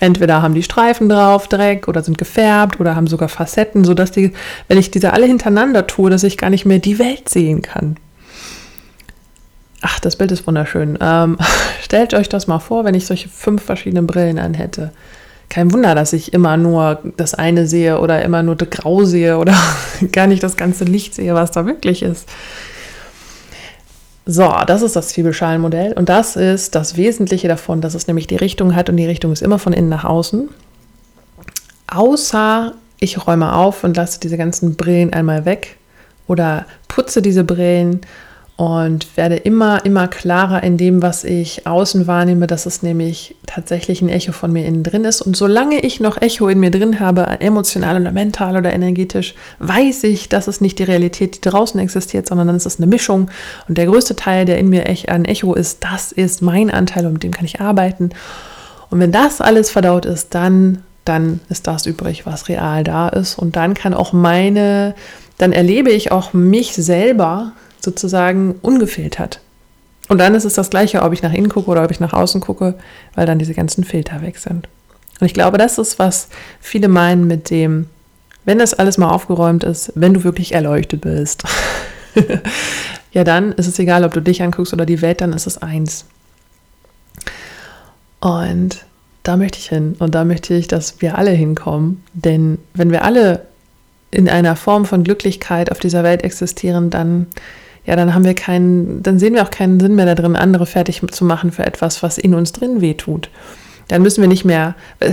entweder 0.00 0.42
haben 0.42 0.54
die 0.54 0.62
Streifen 0.62 1.08
drauf, 1.08 1.48
Dreck, 1.48 1.88
oder 1.88 2.02
sind 2.02 2.18
gefärbt, 2.18 2.80
oder 2.80 2.96
haben 2.96 3.06
sogar 3.06 3.28
Facetten, 3.28 3.84
sodass 3.84 4.10
die, 4.10 4.32
wenn 4.68 4.78
ich 4.78 4.90
diese 4.90 5.12
alle 5.12 5.26
hintereinander 5.26 5.86
tue, 5.86 6.10
dass 6.10 6.24
ich 6.24 6.38
gar 6.38 6.50
nicht 6.50 6.66
mehr 6.66 6.78
die 6.78 6.98
Welt 6.98 7.28
sehen 7.28 7.62
kann. 7.62 7.96
Ach, 9.82 10.00
das 10.00 10.16
Bild 10.16 10.32
ist 10.32 10.46
wunderschön. 10.46 10.98
Ähm, 11.00 11.36
stellt 11.82 12.14
euch 12.14 12.28
das 12.28 12.46
mal 12.46 12.58
vor, 12.58 12.84
wenn 12.84 12.94
ich 12.94 13.06
solche 13.06 13.28
fünf 13.28 13.62
verschiedene 13.62 14.02
Brillen 14.02 14.38
anhätte 14.38 14.92
kein 15.48 15.72
Wunder, 15.72 15.94
dass 15.94 16.12
ich 16.12 16.32
immer 16.32 16.56
nur 16.56 17.00
das 17.16 17.34
eine 17.34 17.66
sehe 17.66 18.00
oder 18.00 18.22
immer 18.22 18.42
nur 18.42 18.56
das 18.56 18.70
Grau 18.70 19.04
sehe 19.04 19.38
oder 19.38 19.54
gar 20.12 20.26
nicht 20.26 20.42
das 20.42 20.56
ganze 20.56 20.84
Licht 20.84 21.14
sehe, 21.14 21.34
was 21.34 21.50
da 21.50 21.66
wirklich 21.66 22.02
ist. 22.02 22.28
So, 24.28 24.52
das 24.66 24.82
ist 24.82 24.96
das 24.96 25.08
Zwiebelschalenmodell 25.10 25.92
und 25.92 26.08
das 26.08 26.34
ist 26.34 26.74
das 26.74 26.96
Wesentliche 26.96 27.46
davon, 27.46 27.80
dass 27.80 27.94
es 27.94 28.08
nämlich 28.08 28.26
die 28.26 28.36
Richtung 28.36 28.74
hat 28.74 28.90
und 28.90 28.96
die 28.96 29.06
Richtung 29.06 29.30
ist 29.32 29.40
immer 29.40 29.60
von 29.60 29.72
innen 29.72 29.88
nach 29.88 30.04
außen. 30.04 30.48
außer 31.86 32.74
ich 32.98 33.26
räume 33.26 33.54
auf 33.54 33.84
und 33.84 33.96
lasse 33.96 34.18
diese 34.18 34.36
ganzen 34.36 34.74
Brillen 34.74 35.12
einmal 35.12 35.44
weg 35.44 35.76
oder 36.26 36.66
putze 36.88 37.22
diese 37.22 37.44
Brillen 37.44 38.00
und 38.56 39.18
werde 39.18 39.36
immer, 39.36 39.84
immer 39.84 40.08
klarer 40.08 40.62
in 40.62 40.78
dem, 40.78 41.02
was 41.02 41.24
ich 41.24 41.66
außen 41.66 42.06
wahrnehme, 42.06 42.46
dass 42.46 42.64
es 42.64 42.82
nämlich 42.82 43.36
tatsächlich 43.44 44.00
ein 44.00 44.08
Echo 44.08 44.32
von 44.32 44.50
mir 44.50 44.64
innen 44.64 44.82
drin 44.82 45.04
ist. 45.04 45.20
Und 45.20 45.36
solange 45.36 45.80
ich 45.80 46.00
noch 46.00 46.22
Echo 46.22 46.48
in 46.48 46.60
mir 46.60 46.70
drin 46.70 46.98
habe, 46.98 47.26
emotional 47.40 48.00
oder 48.00 48.12
mental 48.12 48.56
oder 48.56 48.72
energetisch, 48.72 49.34
weiß 49.58 50.04
ich, 50.04 50.30
dass 50.30 50.48
es 50.48 50.62
nicht 50.62 50.78
die 50.78 50.84
Realität, 50.84 51.36
die 51.36 51.50
draußen 51.50 51.78
existiert, 51.78 52.26
sondern 52.26 52.46
dann 52.46 52.56
ist 52.56 52.64
es 52.64 52.78
eine 52.78 52.86
Mischung. 52.86 53.30
Und 53.68 53.76
der 53.76 53.86
größte 53.86 54.16
Teil, 54.16 54.46
der 54.46 54.58
in 54.58 54.70
mir 54.70 54.86
ein 55.08 55.26
Echo 55.26 55.52
ist, 55.52 55.84
das 55.84 56.10
ist 56.10 56.40
mein 56.40 56.70
Anteil 56.70 57.04
und 57.04 57.12
mit 57.12 57.24
dem 57.24 57.32
kann 57.32 57.44
ich 57.44 57.60
arbeiten. 57.60 58.08
Und 58.88 59.00
wenn 59.00 59.12
das 59.12 59.42
alles 59.42 59.70
verdaut 59.70 60.06
ist, 60.06 60.34
dann, 60.34 60.82
dann 61.04 61.40
ist 61.50 61.66
das 61.66 61.84
übrig, 61.84 62.24
was 62.24 62.48
real 62.48 62.84
da 62.84 63.10
ist. 63.10 63.38
Und 63.38 63.56
dann 63.56 63.74
kann 63.74 63.92
auch 63.92 64.14
meine, 64.14 64.94
dann 65.36 65.52
erlebe 65.52 65.90
ich 65.90 66.10
auch 66.10 66.32
mich 66.32 66.72
selber 66.72 67.52
sozusagen 67.80 68.56
ungefiltert. 68.62 69.40
Und 70.08 70.18
dann 70.18 70.34
ist 70.34 70.44
es 70.44 70.54
das 70.54 70.70
Gleiche, 70.70 71.02
ob 71.02 71.12
ich 71.12 71.22
nach 71.22 71.32
innen 71.32 71.48
gucke 71.48 71.70
oder 71.70 71.84
ob 71.84 71.90
ich 71.90 72.00
nach 72.00 72.12
außen 72.12 72.40
gucke, 72.40 72.74
weil 73.14 73.26
dann 73.26 73.38
diese 73.38 73.54
ganzen 73.54 73.84
Filter 73.84 74.22
weg 74.22 74.38
sind. 74.38 74.68
Und 75.20 75.26
ich 75.26 75.34
glaube, 75.34 75.58
das 75.58 75.78
ist, 75.78 75.98
was 75.98 76.28
viele 76.60 76.88
meinen 76.88 77.26
mit 77.26 77.50
dem, 77.50 77.86
wenn 78.44 78.58
das 78.58 78.74
alles 78.74 78.98
mal 78.98 79.10
aufgeräumt 79.10 79.64
ist, 79.64 79.92
wenn 79.94 80.14
du 80.14 80.24
wirklich 80.24 80.54
erleuchtet 80.54 81.00
bist, 81.00 81.42
ja, 83.12 83.24
dann 83.24 83.52
ist 83.52 83.66
es 83.66 83.78
egal, 83.78 84.04
ob 84.04 84.12
du 84.12 84.20
dich 84.20 84.42
anguckst 84.42 84.72
oder 84.72 84.86
die 84.86 85.02
Welt, 85.02 85.20
dann 85.20 85.32
ist 85.32 85.46
es 85.46 85.58
eins. 85.58 86.04
Und 88.20 88.84
da 89.22 89.36
möchte 89.36 89.58
ich 89.58 89.68
hin 89.68 89.96
und 89.98 90.14
da 90.14 90.24
möchte 90.24 90.54
ich, 90.54 90.68
dass 90.68 91.00
wir 91.00 91.18
alle 91.18 91.32
hinkommen. 91.32 92.02
Denn 92.12 92.58
wenn 92.74 92.92
wir 92.92 93.04
alle 93.04 93.46
in 94.10 94.28
einer 94.28 94.54
Form 94.54 94.84
von 94.84 95.02
Glücklichkeit 95.02 95.72
auf 95.72 95.80
dieser 95.80 96.04
Welt 96.04 96.22
existieren, 96.22 96.90
dann 96.90 97.26
ja, 97.86 97.94
dann 97.96 98.14
haben 98.14 98.24
wir 98.24 98.34
keinen, 98.34 99.02
dann 99.02 99.18
sehen 99.18 99.34
wir 99.34 99.42
auch 99.42 99.50
keinen 99.50 99.78
Sinn 99.78 99.94
mehr 99.94 100.12
darin, 100.12 100.36
andere 100.36 100.66
fertig 100.66 101.02
zu 101.10 101.24
machen 101.24 101.52
für 101.52 101.64
etwas, 101.64 102.02
was 102.02 102.18
in 102.18 102.34
uns 102.34 102.52
drin 102.52 102.80
wehtut. 102.80 103.30
Dann 103.88 104.02
müssen 104.02 104.20
wir 104.20 104.28
nicht 104.28 104.44
mehr. 104.44 104.74
Äh, 105.00 105.12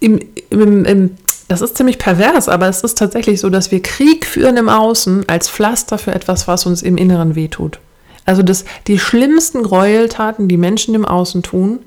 im, 0.00 0.20
im, 0.50 0.84
im, 0.84 1.10
das 1.48 1.62
ist 1.62 1.76
ziemlich 1.76 1.98
pervers, 1.98 2.48
aber 2.48 2.68
es 2.68 2.82
ist 2.82 2.98
tatsächlich 2.98 3.40
so, 3.40 3.48
dass 3.48 3.72
wir 3.72 3.82
Krieg 3.82 4.26
führen 4.26 4.58
im 4.58 4.68
Außen 4.68 5.28
als 5.28 5.48
Pflaster 5.48 5.98
für 5.98 6.14
etwas, 6.14 6.46
was 6.46 6.66
uns 6.66 6.82
im 6.82 6.96
Inneren 6.96 7.34
wehtut. 7.34 7.80
Also 8.26 8.42
das, 8.42 8.66
die 8.86 8.98
schlimmsten 8.98 9.62
Gräueltaten, 9.62 10.46
die 10.46 10.58
Menschen 10.58 10.94
im 10.94 11.06
Außen 11.06 11.42
tun, 11.42 11.80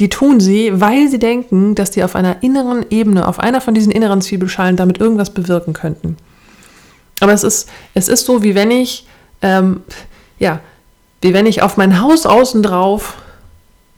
die 0.00 0.08
tun 0.08 0.40
sie, 0.40 0.72
weil 0.74 1.08
sie 1.08 1.20
denken, 1.20 1.76
dass 1.76 1.92
die 1.92 2.02
auf 2.02 2.16
einer 2.16 2.42
inneren 2.42 2.84
Ebene, 2.90 3.26
auf 3.26 3.38
einer 3.38 3.60
von 3.60 3.74
diesen 3.74 3.92
inneren 3.92 4.20
Zwiebelschalen 4.20 4.76
damit 4.76 4.98
irgendwas 4.98 5.30
bewirken 5.30 5.72
könnten. 5.72 6.16
Aber 7.20 7.32
es 7.32 7.44
ist, 7.44 7.68
es 7.94 8.08
ist 8.08 8.26
so, 8.26 8.42
wie 8.42 8.54
wenn 8.54 8.70
ich 8.70 9.06
ähm, 9.42 9.82
ja, 10.38 10.60
wie 11.20 11.34
wenn 11.34 11.46
ich 11.46 11.62
auf 11.62 11.76
mein 11.76 12.00
Haus 12.00 12.26
außen 12.26 12.62
drauf 12.62 13.14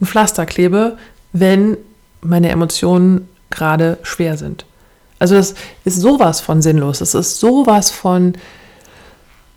ein 0.01 0.07
Pflaster 0.07 0.47
klebe, 0.47 0.97
wenn 1.33 1.77
meine 2.21 2.51
Emotionen 2.51 3.29
gerade 3.51 3.99
schwer 4.03 4.37
sind. 4.37 4.65
Also 5.19 5.35
das 5.35 5.55
ist 5.85 6.01
sowas 6.01 6.41
von 6.41 6.63
sinnlos. 6.63 7.01
Es 7.01 7.15
ist 7.15 7.41
sowas 7.41 7.91
von, 7.91 8.35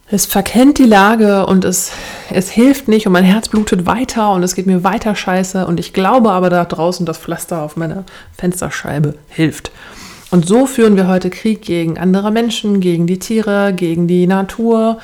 es 0.10 0.26
verkennt 0.26 0.80
die 0.80 0.86
Lage 0.86 1.46
und 1.46 1.66
es, 1.66 1.92
es 2.32 2.50
hilft 2.50 2.88
nicht 2.88 3.06
und 3.06 3.14
mein 3.14 3.24
Herz 3.24 3.50
blutet 3.50 3.86
weiter 3.86 4.32
und 4.32 4.44
es 4.44 4.56
geht 4.56 4.66
mir 4.66 4.84
weiter 4.84 5.16
scheiße 5.16 5.66
und 5.68 5.80
ich 5.80 5.94
glaube 5.94 6.32
aber 6.32 6.50
da 6.50 6.66
draußen 6.66 7.06
das 7.06 7.20
Pflaster 7.20 7.62
auf 7.62 7.78
meiner 7.78 8.06
Fensterscheibe 8.38 9.16
hilft. 9.30 9.72
Und 10.32 10.48
so 10.48 10.66
führen 10.66 10.96
wir 10.96 11.08
heute 11.08 11.30
Krieg 11.30 11.62
gegen 11.62 12.00
andere 12.00 12.32
Menschen, 12.32 12.80
gegen 12.80 13.06
die 13.06 13.20
Tiere, 13.20 13.74
gegen 13.74 14.08
die 14.08 14.28
Natur, 14.28 14.98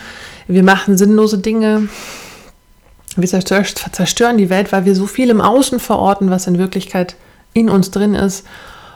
wir 0.48 0.64
machen 0.64 0.98
sinnlose 0.98 1.40
Dinge. 1.40 1.90
Wir 3.16 3.28
zerstören 3.28 4.38
die 4.38 4.50
Welt, 4.50 4.72
weil 4.72 4.86
wir 4.86 4.96
so 4.96 5.08
viel 5.08 5.30
im 5.30 5.42
Außen 5.42 5.80
verorten, 5.80 6.30
was 6.30 6.48
in 6.48 6.58
Wirklichkeit 6.58 7.16
in 7.54 7.70
uns 7.70 7.92
drin 7.92 8.14
ist. 8.14 8.46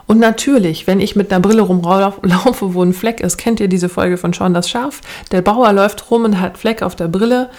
Und 0.08 0.20
natürlich, 0.20 0.88
wenn 0.88 1.00
ich 1.00 1.16
mit 1.16 1.32
einer 1.32 1.40
Brille 1.40 1.62
rumlaufe, 1.62 2.22
wo 2.74 2.84
ein 2.84 2.94
Fleck 2.94 3.22
ist, 3.22 3.38
kennt 3.38 3.60
ihr 3.60 3.68
diese 3.68 3.90
Folge 3.90 4.18
von 4.18 4.34
Sean 4.34 4.54
das 4.54 4.70
Schaf? 4.70 5.02
Der 5.32 5.42
Bauer 5.42 5.72
läuft 5.74 6.12
rum 6.12 6.26
und 6.26 6.40
hat 6.40 6.58
Fleck 6.58 6.82
auf 6.82 6.96
der 6.96 7.08
Brille 7.08 7.50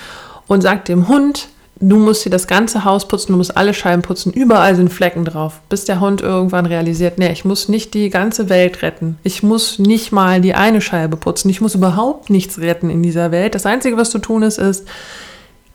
und 0.47 0.61
sagt 0.61 0.89
dem 0.89 1.09
Hund, 1.09 1.49
du 1.89 1.97
musst 1.99 2.25
dir 2.25 2.31
das 2.31 2.47
ganze 2.47 2.85
Haus 2.85 3.09
putzen, 3.09 3.33
du 3.33 3.39
musst 3.39 3.57
alle 3.57 3.75
Scheiben 3.75 4.03
putzen, 4.03 4.33
überall 4.33 4.77
sind 4.77 4.93
Flecken 4.93 5.25
drauf, 5.25 5.61
bis 5.69 5.85
der 5.85 6.01
Hund 6.01 6.21
irgendwann 6.21 6.67
realisiert, 6.67 7.19
nee, 7.19 7.33
ich 7.33 7.45
muss 7.45 7.69
nicht 7.69 7.95
die 7.95 8.09
ganze 8.09 8.49
Welt 8.49 8.83
retten. 8.83 9.19
Ich 9.23 9.43
muss 9.43 9.79
nicht 9.79 10.13
mal 10.13 10.41
die 10.41 10.55
eine 10.55 10.81
Scheibe 10.81 11.17
putzen. 11.17 11.49
Ich 11.51 11.61
muss 11.61 11.75
überhaupt 11.75 12.31
nichts 12.31 12.59
retten 12.59 12.89
in 12.89 13.03
dieser 13.03 13.33
Welt. 13.33 13.55
Das 13.55 13.67
Einzige, 13.67 13.97
was 13.97 14.11
zu 14.11 14.19
tun 14.19 14.43
ist, 14.43 14.59
ist, 14.59 14.87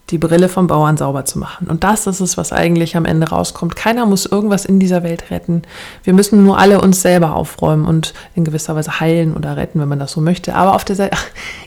die 0.09 0.17
Brille 0.17 0.47
vom 0.47 0.67
Bauern 0.67 0.95
sauber 0.95 1.25
zu 1.25 1.37
machen. 1.37 1.67
Und 1.67 1.83
das 1.83 2.07
ist 2.07 2.21
es, 2.21 2.37
was 2.37 2.53
eigentlich 2.53 2.95
am 2.95 3.03
Ende 3.03 3.27
rauskommt. 3.27 3.75
Keiner 3.75 4.05
muss 4.05 4.25
irgendwas 4.25 4.63
in 4.63 4.79
dieser 4.79 5.03
Welt 5.03 5.31
retten. 5.31 5.63
Wir 6.03 6.13
müssen 6.13 6.45
nur 6.45 6.57
alle 6.57 6.79
uns 6.79 7.01
selber 7.01 7.35
aufräumen 7.35 7.85
und 7.85 8.13
in 8.33 8.45
gewisser 8.45 8.75
Weise 8.75 9.01
heilen 9.01 9.35
oder 9.35 9.57
retten, 9.57 9.81
wenn 9.81 9.89
man 9.89 9.99
das 9.99 10.13
so 10.13 10.21
möchte. 10.21 10.55
Aber 10.55 10.75
auf 10.75 10.85
der 10.85 10.95
Seite 10.95 11.17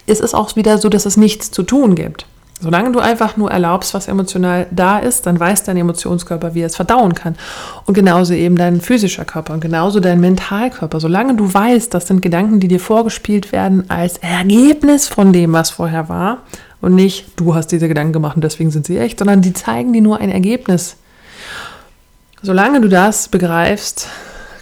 ist 0.07 0.22
es 0.22 0.33
auch 0.33 0.57
wieder 0.57 0.79
so, 0.79 0.88
dass 0.88 1.05
es 1.05 1.18
nichts 1.18 1.50
zu 1.50 1.62
tun 1.62 1.94
gibt. 1.94 2.24
Solange 2.62 2.92
du 2.92 2.99
einfach 2.99 3.38
nur 3.38 3.51
erlaubst, 3.51 3.94
was 3.94 4.07
emotional 4.07 4.66
da 4.70 4.99
ist, 4.99 5.27
dann 5.27 5.40
weiß 5.40 5.64
dein 5.64 5.79
Emotionskörper, 5.79 6.55
wie 6.55 6.61
er 6.61 6.66
es 6.66 6.77
verdauen 6.77 7.14
kann. 7.14 7.37
Und 7.87 7.94
genauso 7.94 8.35
eben 8.35 8.57
dein 8.57 8.83
physischer 8.83 9.25
Körper 9.25 9.55
und 9.55 9.61
genauso 9.61 9.99
dein 9.99 10.20
Mentalkörper. 10.20 11.01
Solange 11.01 11.35
du 11.35 11.53
weißt, 11.53 11.92
das 11.94 12.07
sind 12.07 12.20
Gedanken, 12.20 12.61
die 12.61 12.68
dir 12.68 12.81
vorgespielt 12.81 13.53
werden 13.53 13.88
als 13.88 14.18
Ergebnis 14.18 15.09
von 15.09 15.33
dem, 15.33 15.55
was 15.55 15.70
vorher 15.70 16.11
war. 16.11 16.38
Und 16.83 16.94
nicht, 16.94 17.29
du 17.37 17.55
hast 17.55 17.68
diese 17.68 17.88
Gedanken 17.88 18.12
gemacht 18.12 18.37
und 18.37 18.44
deswegen 18.44 18.70
sind 18.70 18.87
sie 18.87 18.99
echt, 18.99 19.18
sondern 19.18 19.40
die 19.40 19.55
zeigen 19.55 19.92
dir 19.94 20.03
nur 20.03 20.20
ein 20.20 20.31
Ergebnis. 20.31 20.96
Solange 22.42 22.83
du 22.83 22.88
das 22.88 23.29
begreifst, 23.29 24.09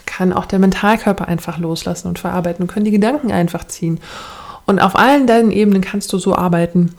kann 0.07 0.33
auch 0.33 0.47
der 0.47 0.59
Mentalkörper 0.59 1.29
einfach 1.29 1.59
loslassen 1.59 2.09
und 2.09 2.19
verarbeiten 2.19 2.63
und 2.63 2.69
können 2.69 2.85
die 2.85 2.91
Gedanken 2.91 3.33
einfach 3.33 3.67
ziehen. 3.67 4.01
Und 4.67 4.81
auf 4.81 4.97
allen 4.97 5.27
deinen 5.27 5.51
Ebenen 5.51 5.81
kannst 5.81 6.13
du 6.13 6.19
so 6.19 6.35
arbeiten, 6.35 6.95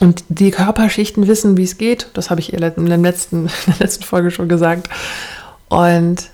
und 0.00 0.24
die 0.28 0.50
Körperschichten 0.50 1.26
wissen, 1.26 1.56
wie 1.56 1.64
es 1.64 1.78
geht. 1.78 2.08
Das 2.14 2.30
habe 2.30 2.40
ich 2.40 2.52
in 2.52 2.60
der 2.60 2.98
letzten, 2.98 3.46
in 3.66 3.72
der 3.72 3.78
letzten 3.80 4.04
Folge 4.04 4.30
schon 4.30 4.48
gesagt. 4.48 4.88
Und 5.68 6.30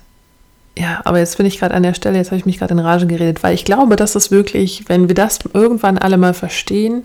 ja, 0.77 1.01
aber 1.03 1.19
jetzt 1.19 1.37
bin 1.37 1.45
ich 1.45 1.59
gerade 1.59 1.75
an 1.75 1.83
der 1.83 1.93
Stelle, 1.93 2.17
jetzt 2.17 2.27
habe 2.27 2.37
ich 2.37 2.45
mich 2.45 2.57
gerade 2.57 2.73
in 2.73 2.79
Rage 2.79 3.05
geredet, 3.05 3.43
weil 3.43 3.53
ich 3.53 3.65
glaube, 3.65 3.95
dass 3.97 4.15
es 4.15 4.31
wirklich, 4.31 4.85
wenn 4.87 5.09
wir 5.09 5.15
das 5.15 5.39
irgendwann 5.53 5.97
alle 5.97 6.17
mal 6.17 6.33
verstehen, 6.33 7.03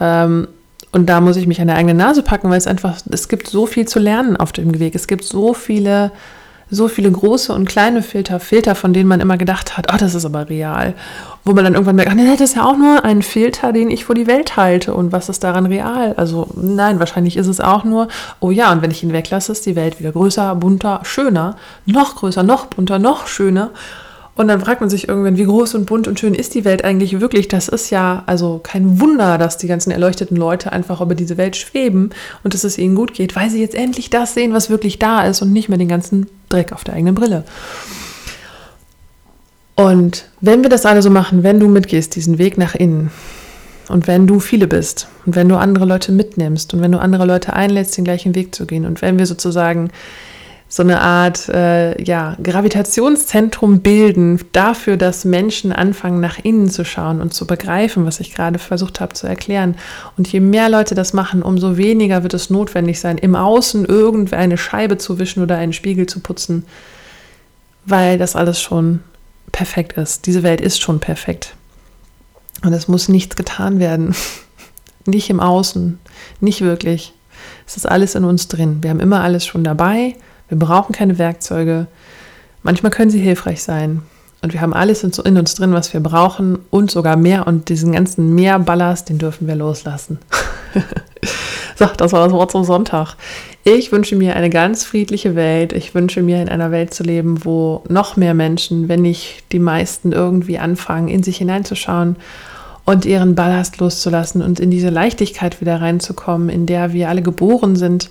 ähm, 0.00 0.48
und 0.92 1.06
da 1.06 1.20
muss 1.20 1.36
ich 1.36 1.46
mich 1.46 1.60
an 1.60 1.66
der 1.66 1.76
eigenen 1.76 1.98
Nase 1.98 2.22
packen, 2.22 2.48
weil 2.48 2.58
es 2.58 2.66
einfach, 2.66 2.98
es 3.10 3.28
gibt 3.28 3.48
so 3.48 3.66
viel 3.66 3.86
zu 3.86 3.98
lernen 3.98 4.36
auf 4.36 4.52
dem 4.52 4.78
Weg. 4.78 4.94
Es 4.94 5.06
gibt 5.06 5.24
so 5.24 5.52
viele 5.52 6.12
so 6.70 6.88
viele 6.88 7.10
große 7.10 7.52
und 7.52 7.68
kleine 7.68 8.02
Filter, 8.02 8.40
Filter, 8.40 8.74
von 8.74 8.92
denen 8.92 9.08
man 9.08 9.20
immer 9.20 9.36
gedacht 9.36 9.76
hat, 9.76 9.86
oh, 9.92 9.96
das 9.98 10.14
ist 10.14 10.24
aber 10.24 10.48
real. 10.48 10.94
Wo 11.44 11.52
man 11.52 11.64
dann 11.64 11.74
irgendwann 11.74 11.96
merkt, 11.96 12.10
ach, 12.10 12.14
nee, 12.14 12.30
das 12.30 12.50
ist 12.50 12.56
ja 12.56 12.64
auch 12.64 12.76
nur 12.76 13.04
ein 13.04 13.22
Filter, 13.22 13.72
den 13.72 13.90
ich 13.90 14.04
vor 14.04 14.14
die 14.14 14.26
Welt 14.26 14.56
halte. 14.56 14.92
Und 14.94 15.12
was 15.12 15.28
ist 15.28 15.44
daran 15.44 15.66
real? 15.66 16.14
Also 16.16 16.48
nein, 16.56 16.98
wahrscheinlich 16.98 17.36
ist 17.36 17.46
es 17.46 17.60
auch 17.60 17.84
nur, 17.84 18.08
oh 18.40 18.50
ja, 18.50 18.70
und 18.72 18.82
wenn 18.82 18.90
ich 18.90 19.02
ihn 19.02 19.12
weglasse, 19.12 19.52
ist 19.52 19.64
die 19.64 19.76
Welt 19.76 19.98
wieder 19.98 20.12
größer, 20.12 20.54
bunter, 20.56 21.00
schöner, 21.04 21.56
noch 21.86 22.16
größer, 22.16 22.42
noch 22.42 22.66
bunter, 22.66 22.98
noch 22.98 23.26
schöner. 23.26 23.70
Und 24.38 24.46
dann 24.46 24.60
fragt 24.60 24.80
man 24.80 24.88
sich 24.88 25.08
irgendwann, 25.08 25.36
wie 25.36 25.46
groß 25.46 25.74
und 25.74 25.86
bunt 25.86 26.06
und 26.06 26.20
schön 26.20 26.32
ist 26.32 26.54
die 26.54 26.64
Welt 26.64 26.84
eigentlich 26.84 27.20
wirklich? 27.20 27.48
Das 27.48 27.66
ist 27.66 27.90
ja 27.90 28.22
also 28.26 28.60
kein 28.62 29.00
Wunder, 29.00 29.36
dass 29.36 29.58
die 29.58 29.66
ganzen 29.66 29.90
erleuchteten 29.90 30.36
Leute 30.36 30.70
einfach 30.70 31.00
über 31.00 31.16
diese 31.16 31.36
Welt 31.38 31.56
schweben 31.56 32.10
und 32.44 32.54
dass 32.54 32.62
es 32.62 32.78
ihnen 32.78 32.94
gut 32.94 33.14
geht, 33.14 33.34
weil 33.34 33.50
sie 33.50 33.60
jetzt 33.60 33.74
endlich 33.74 34.10
das 34.10 34.34
sehen, 34.34 34.52
was 34.52 34.70
wirklich 34.70 35.00
da 35.00 35.24
ist 35.24 35.42
und 35.42 35.52
nicht 35.52 35.68
mehr 35.68 35.76
den 35.76 35.88
ganzen 35.88 36.28
Dreck 36.48 36.72
auf 36.72 36.84
der 36.84 36.94
eigenen 36.94 37.14
Brille. 37.14 37.44
Und 39.74 40.28
wenn 40.40 40.62
wir 40.62 40.70
das 40.70 40.86
alle 40.86 41.02
so 41.02 41.10
machen, 41.10 41.42
wenn 41.44 41.60
du 41.60 41.68
mitgehst, 41.68 42.16
diesen 42.16 42.38
Weg 42.38 42.58
nach 42.58 42.74
innen, 42.74 43.10
und 43.88 44.06
wenn 44.06 44.26
du 44.26 44.38
viele 44.38 44.66
bist 44.66 45.08
und 45.24 45.34
wenn 45.34 45.48
du 45.48 45.56
andere 45.56 45.86
Leute 45.86 46.12
mitnimmst 46.12 46.74
und 46.74 46.80
wenn 46.80 46.92
du 46.92 46.98
andere 46.98 47.24
Leute 47.24 47.54
einlädst, 47.54 47.96
den 47.96 48.04
gleichen 48.04 48.34
Weg 48.34 48.54
zu 48.54 48.66
gehen 48.66 48.84
und 48.84 49.02
wenn 49.02 49.18
wir 49.18 49.26
sozusagen 49.26 49.90
so 50.70 50.82
eine 50.82 51.00
Art 51.00 51.48
äh, 51.48 52.00
ja, 52.02 52.36
Gravitationszentrum 52.42 53.80
bilden 53.80 54.38
dafür, 54.52 54.98
dass 54.98 55.24
Menschen 55.24 55.72
anfangen, 55.72 56.20
nach 56.20 56.38
innen 56.38 56.68
zu 56.68 56.84
schauen 56.84 57.22
und 57.22 57.32
zu 57.32 57.46
begreifen, 57.46 58.04
was 58.04 58.20
ich 58.20 58.34
gerade 58.34 58.58
versucht 58.58 59.00
habe 59.00 59.14
zu 59.14 59.26
erklären. 59.26 59.76
Und 60.18 60.30
je 60.30 60.40
mehr 60.40 60.68
Leute 60.68 60.94
das 60.94 61.14
machen, 61.14 61.42
umso 61.42 61.78
weniger 61.78 62.22
wird 62.22 62.34
es 62.34 62.50
notwendig 62.50 63.00
sein, 63.00 63.16
im 63.16 63.34
Außen 63.34 63.86
irgendwer 63.86 64.38
eine 64.38 64.58
Scheibe 64.58 64.98
zu 64.98 65.18
wischen 65.18 65.42
oder 65.42 65.56
einen 65.56 65.72
Spiegel 65.72 66.04
zu 66.04 66.20
putzen, 66.20 66.66
weil 67.86 68.18
das 68.18 68.36
alles 68.36 68.60
schon 68.60 69.00
perfekt 69.52 69.94
ist. 69.94 70.26
Diese 70.26 70.42
Welt 70.42 70.60
ist 70.60 70.82
schon 70.82 71.00
perfekt. 71.00 71.54
Und 72.62 72.74
es 72.74 72.88
muss 72.88 73.08
nichts 73.08 73.36
getan 73.36 73.78
werden. 73.78 74.14
nicht 75.06 75.30
im 75.30 75.40
Außen, 75.40 75.98
nicht 76.40 76.60
wirklich. 76.60 77.14
Es 77.66 77.78
ist 77.78 77.88
alles 77.88 78.14
in 78.14 78.24
uns 78.24 78.48
drin. 78.48 78.78
Wir 78.82 78.90
haben 78.90 79.00
immer 79.00 79.22
alles 79.22 79.46
schon 79.46 79.64
dabei 79.64 80.14
wir 80.48 80.58
brauchen 80.58 80.92
keine 80.92 81.18
Werkzeuge. 81.18 81.86
Manchmal 82.62 82.92
können 82.92 83.10
sie 83.10 83.20
hilfreich 83.20 83.62
sein. 83.62 84.02
Und 84.40 84.52
wir 84.52 84.60
haben 84.60 84.72
alles 84.72 85.02
in 85.02 85.36
uns 85.36 85.54
drin, 85.54 85.72
was 85.72 85.92
wir 85.92 86.00
brauchen 86.00 86.60
und 86.70 86.90
sogar 86.90 87.16
mehr. 87.16 87.46
Und 87.46 87.68
diesen 87.68 87.92
ganzen 87.92 88.34
Meerballast, 88.34 89.08
den 89.08 89.18
dürfen 89.18 89.48
wir 89.48 89.56
loslassen. 89.56 90.18
so, 91.76 91.86
das 91.96 92.12
war 92.12 92.24
das 92.24 92.32
Wort 92.32 92.52
zum 92.52 92.62
Sonntag. 92.62 93.16
Ich 93.64 93.90
wünsche 93.90 94.14
mir 94.14 94.36
eine 94.36 94.48
ganz 94.48 94.84
friedliche 94.84 95.34
Welt. 95.34 95.72
Ich 95.72 95.94
wünsche 95.94 96.22
mir 96.22 96.40
in 96.40 96.48
einer 96.48 96.70
Welt 96.70 96.94
zu 96.94 97.02
leben, 97.02 97.44
wo 97.44 97.82
noch 97.88 98.16
mehr 98.16 98.34
Menschen, 98.34 98.88
wenn 98.88 99.02
nicht 99.02 99.44
die 99.50 99.58
meisten, 99.58 100.12
irgendwie 100.12 100.58
anfangen, 100.58 101.08
in 101.08 101.24
sich 101.24 101.38
hineinzuschauen 101.38 102.14
und 102.84 103.04
ihren 103.04 103.34
Ballast 103.34 103.78
loszulassen 103.78 104.40
und 104.40 104.60
in 104.60 104.70
diese 104.70 104.88
Leichtigkeit 104.88 105.60
wieder 105.60 105.80
reinzukommen, 105.80 106.48
in 106.48 106.64
der 106.64 106.92
wir 106.92 107.08
alle 107.08 107.22
geboren 107.22 107.74
sind, 107.74 108.10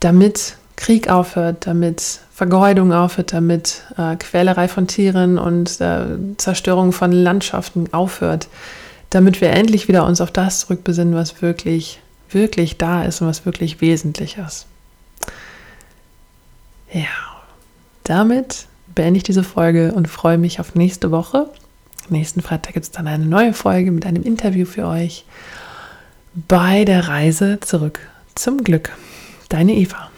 damit 0.00 0.56
Krieg 0.78 1.10
aufhört, 1.10 1.66
damit 1.66 2.20
Vergeudung 2.32 2.92
aufhört, 2.92 3.32
damit 3.32 3.82
äh, 3.98 4.14
Quälerei 4.14 4.68
von 4.68 4.86
Tieren 4.86 5.36
und 5.36 5.80
äh, 5.80 6.06
Zerstörung 6.36 6.92
von 6.92 7.10
Landschaften 7.10 7.92
aufhört, 7.92 8.46
damit 9.10 9.40
wir 9.40 9.50
endlich 9.50 9.88
wieder 9.88 10.06
uns 10.06 10.20
auf 10.20 10.30
das 10.30 10.60
zurückbesinnen, 10.60 11.14
was 11.14 11.42
wirklich, 11.42 12.00
wirklich 12.30 12.78
da 12.78 13.02
ist 13.02 13.20
und 13.20 13.26
was 13.26 13.44
wirklich 13.44 13.80
wesentlich 13.80 14.38
ist. 14.38 14.66
Ja, 16.92 17.02
damit 18.04 18.66
beende 18.94 19.18
ich 19.18 19.24
diese 19.24 19.42
Folge 19.42 19.92
und 19.92 20.06
freue 20.06 20.38
mich 20.38 20.60
auf 20.60 20.76
nächste 20.76 21.10
Woche. 21.10 21.50
Nächsten 22.08 22.40
Freitag 22.40 22.74
gibt 22.74 22.84
es 22.84 22.92
dann 22.92 23.08
eine 23.08 23.26
neue 23.26 23.52
Folge 23.52 23.90
mit 23.90 24.06
einem 24.06 24.22
Interview 24.22 24.64
für 24.64 24.86
euch 24.86 25.24
bei 26.46 26.84
der 26.84 27.08
Reise 27.08 27.58
zurück 27.60 27.98
zum 28.36 28.62
Glück. 28.62 28.96
Deine 29.48 29.74
Eva. 29.74 30.08